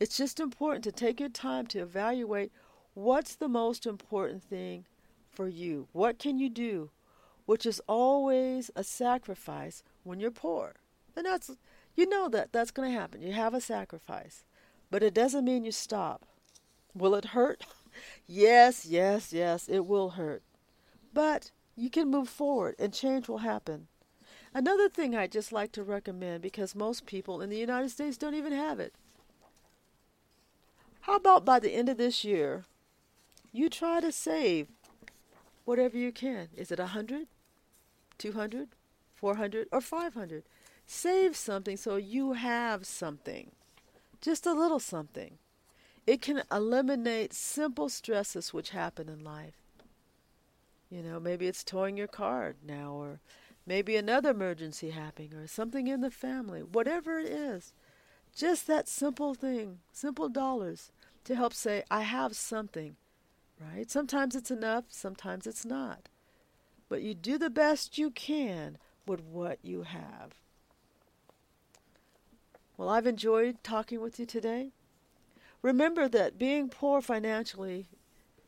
It's 0.00 0.16
just 0.16 0.40
important 0.40 0.82
to 0.84 0.92
take 0.92 1.20
your 1.20 1.28
time 1.28 1.66
to 1.68 1.78
evaluate 1.78 2.52
what's 2.94 3.36
the 3.36 3.48
most 3.48 3.86
important 3.86 4.42
thing 4.42 4.86
for 5.30 5.48
you. 5.48 5.88
What 5.92 6.18
can 6.18 6.38
you 6.38 6.48
do? 6.48 6.90
Which 7.46 7.64
is 7.64 7.80
always 7.86 8.70
a 8.74 8.82
sacrifice 8.82 9.82
when 10.02 10.18
you're 10.18 10.30
poor. 10.30 10.74
And 11.16 11.26
that's, 11.26 11.50
you 11.94 12.08
know 12.08 12.28
that 12.30 12.52
that's 12.52 12.72
going 12.72 12.90
to 12.92 12.98
happen. 12.98 13.22
You 13.22 13.32
have 13.32 13.54
a 13.54 13.60
sacrifice. 13.60 14.44
But 14.90 15.02
it 15.02 15.14
doesn't 15.14 15.44
mean 15.44 15.64
you 15.64 15.72
stop. 15.72 16.26
Will 16.94 17.14
it 17.14 17.26
hurt? 17.26 17.64
yes, 18.26 18.86
yes, 18.86 19.32
yes, 19.32 19.68
it 19.68 19.86
will 19.86 20.10
hurt. 20.10 20.42
But 21.12 21.52
you 21.76 21.90
can 21.90 22.10
move 22.10 22.28
forward 22.28 22.74
and 22.78 22.92
change 22.92 23.28
will 23.28 23.38
happen. 23.38 23.86
Another 24.52 24.88
thing 24.88 25.14
I'd 25.14 25.32
just 25.32 25.52
like 25.52 25.72
to 25.72 25.82
recommend 25.82 26.42
because 26.42 26.74
most 26.74 27.06
people 27.06 27.40
in 27.40 27.50
the 27.50 27.58
United 27.58 27.90
States 27.90 28.16
don't 28.16 28.34
even 28.34 28.52
have 28.52 28.80
it 28.80 28.94
how 31.14 31.18
about 31.18 31.44
by 31.44 31.60
the 31.60 31.70
end 31.70 31.88
of 31.88 31.96
this 31.96 32.24
year, 32.24 32.64
you 33.52 33.68
try 33.68 34.00
to 34.00 34.10
save 34.10 34.66
whatever 35.64 35.96
you 35.96 36.10
can? 36.10 36.48
Is 36.56 36.72
it 36.72 36.80
a 36.80 36.88
hundred, 36.88 37.28
two 38.18 38.32
hundred, 38.32 38.70
four 39.14 39.36
hundred, 39.36 39.68
or 39.70 39.80
500? 39.80 40.42
Save 40.88 41.36
something 41.36 41.76
so 41.76 41.94
you 41.94 42.32
have 42.32 42.84
something, 42.84 43.52
just 44.20 44.44
a 44.44 44.54
little 44.54 44.80
something. 44.80 45.38
It 46.04 46.20
can 46.20 46.42
eliminate 46.50 47.32
simple 47.32 47.88
stresses 47.88 48.52
which 48.52 48.70
happen 48.70 49.08
in 49.08 49.22
life. 49.22 49.54
You 50.90 51.00
know, 51.00 51.20
maybe 51.20 51.46
it's 51.46 51.62
towing 51.62 51.96
your 51.96 52.08
car 52.08 52.56
now, 52.66 52.90
or 52.90 53.20
maybe 53.64 53.94
another 53.94 54.30
emergency 54.30 54.90
happening, 54.90 55.32
or 55.34 55.46
something 55.46 55.86
in 55.86 56.00
the 56.00 56.10
family. 56.10 56.64
Whatever 56.64 57.20
it 57.20 57.26
is, 57.26 57.72
just 58.34 58.66
that 58.66 58.88
simple 58.88 59.34
thing, 59.34 59.78
simple 59.92 60.28
dollars, 60.28 60.90
to 61.24 61.34
help 61.34 61.54
say, 61.54 61.82
I 61.90 62.02
have 62.02 62.36
something, 62.36 62.96
right? 63.60 63.90
Sometimes 63.90 64.34
it's 64.34 64.50
enough, 64.50 64.84
sometimes 64.88 65.46
it's 65.46 65.64
not. 65.64 66.08
But 66.88 67.02
you 67.02 67.14
do 67.14 67.38
the 67.38 67.50
best 67.50 67.98
you 67.98 68.10
can 68.10 68.78
with 69.06 69.22
what 69.22 69.58
you 69.62 69.82
have. 69.82 70.34
Well, 72.76 72.88
I've 72.88 73.06
enjoyed 73.06 73.62
talking 73.62 74.00
with 74.00 74.18
you 74.18 74.26
today. 74.26 74.72
Remember 75.62 76.08
that 76.08 76.38
being 76.38 76.68
poor 76.68 77.00
financially 77.00 77.88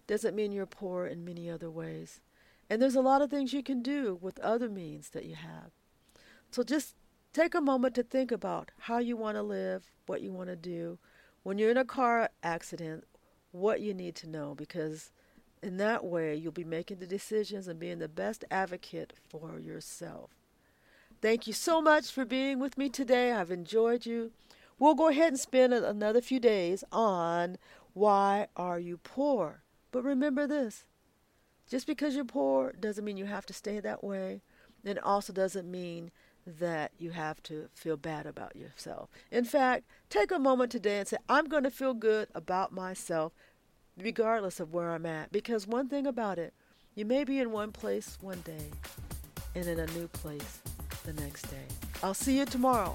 doesn't 0.06 0.36
mean 0.36 0.52
you're 0.52 0.66
poor 0.66 1.06
in 1.06 1.24
many 1.24 1.48
other 1.48 1.70
ways. 1.70 2.20
And 2.68 2.82
there's 2.82 2.96
a 2.96 3.00
lot 3.00 3.22
of 3.22 3.30
things 3.30 3.52
you 3.52 3.62
can 3.62 3.82
do 3.82 4.18
with 4.20 4.38
other 4.40 4.68
means 4.68 5.10
that 5.10 5.24
you 5.24 5.36
have. 5.36 5.70
So 6.50 6.62
just 6.62 6.94
Take 7.36 7.54
a 7.54 7.60
moment 7.60 7.94
to 7.96 8.02
think 8.02 8.32
about 8.32 8.70
how 8.78 8.96
you 8.96 9.14
want 9.14 9.36
to 9.36 9.42
live, 9.42 9.90
what 10.06 10.22
you 10.22 10.32
want 10.32 10.48
to 10.48 10.56
do. 10.56 10.98
When 11.46 11.58
you're 11.58 11.70
in 11.70 11.76
a 11.76 11.84
car 11.84 12.30
accident, 12.42 13.04
what 13.52 13.80
you 13.80 13.94
need 13.94 14.16
to 14.16 14.28
know 14.28 14.56
because 14.56 15.12
in 15.62 15.76
that 15.76 16.04
way 16.04 16.34
you'll 16.34 16.50
be 16.50 16.64
making 16.64 16.98
the 16.98 17.06
decisions 17.06 17.68
and 17.68 17.78
being 17.78 18.00
the 18.00 18.08
best 18.08 18.44
advocate 18.50 19.12
for 19.28 19.60
yourself. 19.60 20.30
Thank 21.22 21.46
you 21.46 21.52
so 21.52 21.80
much 21.80 22.10
for 22.10 22.24
being 22.24 22.58
with 22.58 22.76
me 22.76 22.88
today. 22.88 23.30
I've 23.30 23.52
enjoyed 23.52 24.06
you. 24.06 24.32
We'll 24.80 24.96
go 24.96 25.06
ahead 25.06 25.28
and 25.28 25.38
spend 25.38 25.72
another 25.72 26.20
few 26.20 26.40
days 26.40 26.82
on 26.90 27.58
why 27.92 28.48
are 28.56 28.80
you 28.80 28.96
poor? 28.96 29.62
But 29.92 30.02
remember 30.02 30.48
this. 30.48 30.82
Just 31.70 31.86
because 31.86 32.16
you're 32.16 32.24
poor 32.24 32.72
doesn't 32.72 33.04
mean 33.04 33.16
you 33.16 33.26
have 33.26 33.46
to 33.46 33.52
stay 33.52 33.78
that 33.78 34.02
way. 34.02 34.42
It 34.82 35.00
also 35.00 35.32
doesn't 35.32 35.70
mean 35.70 36.10
that 36.46 36.92
you 36.98 37.10
have 37.10 37.42
to 37.44 37.68
feel 37.74 37.96
bad 37.96 38.26
about 38.26 38.54
yourself. 38.56 39.10
In 39.30 39.44
fact, 39.44 39.84
take 40.08 40.30
a 40.30 40.38
moment 40.38 40.70
today 40.70 40.98
and 40.98 41.08
say, 41.08 41.16
I'm 41.28 41.46
going 41.46 41.64
to 41.64 41.70
feel 41.70 41.94
good 41.94 42.28
about 42.34 42.72
myself 42.72 43.32
regardless 43.98 44.60
of 44.60 44.72
where 44.72 44.90
I'm 44.92 45.06
at. 45.06 45.32
Because 45.32 45.66
one 45.66 45.88
thing 45.88 46.06
about 46.06 46.38
it, 46.38 46.54
you 46.94 47.04
may 47.04 47.24
be 47.24 47.40
in 47.40 47.50
one 47.50 47.72
place 47.72 48.16
one 48.20 48.40
day 48.42 48.70
and 49.54 49.66
in 49.66 49.80
a 49.80 49.86
new 49.88 50.06
place 50.08 50.60
the 51.04 51.12
next 51.14 51.42
day. 51.42 51.66
I'll 52.02 52.14
see 52.14 52.38
you 52.38 52.44
tomorrow. 52.44 52.94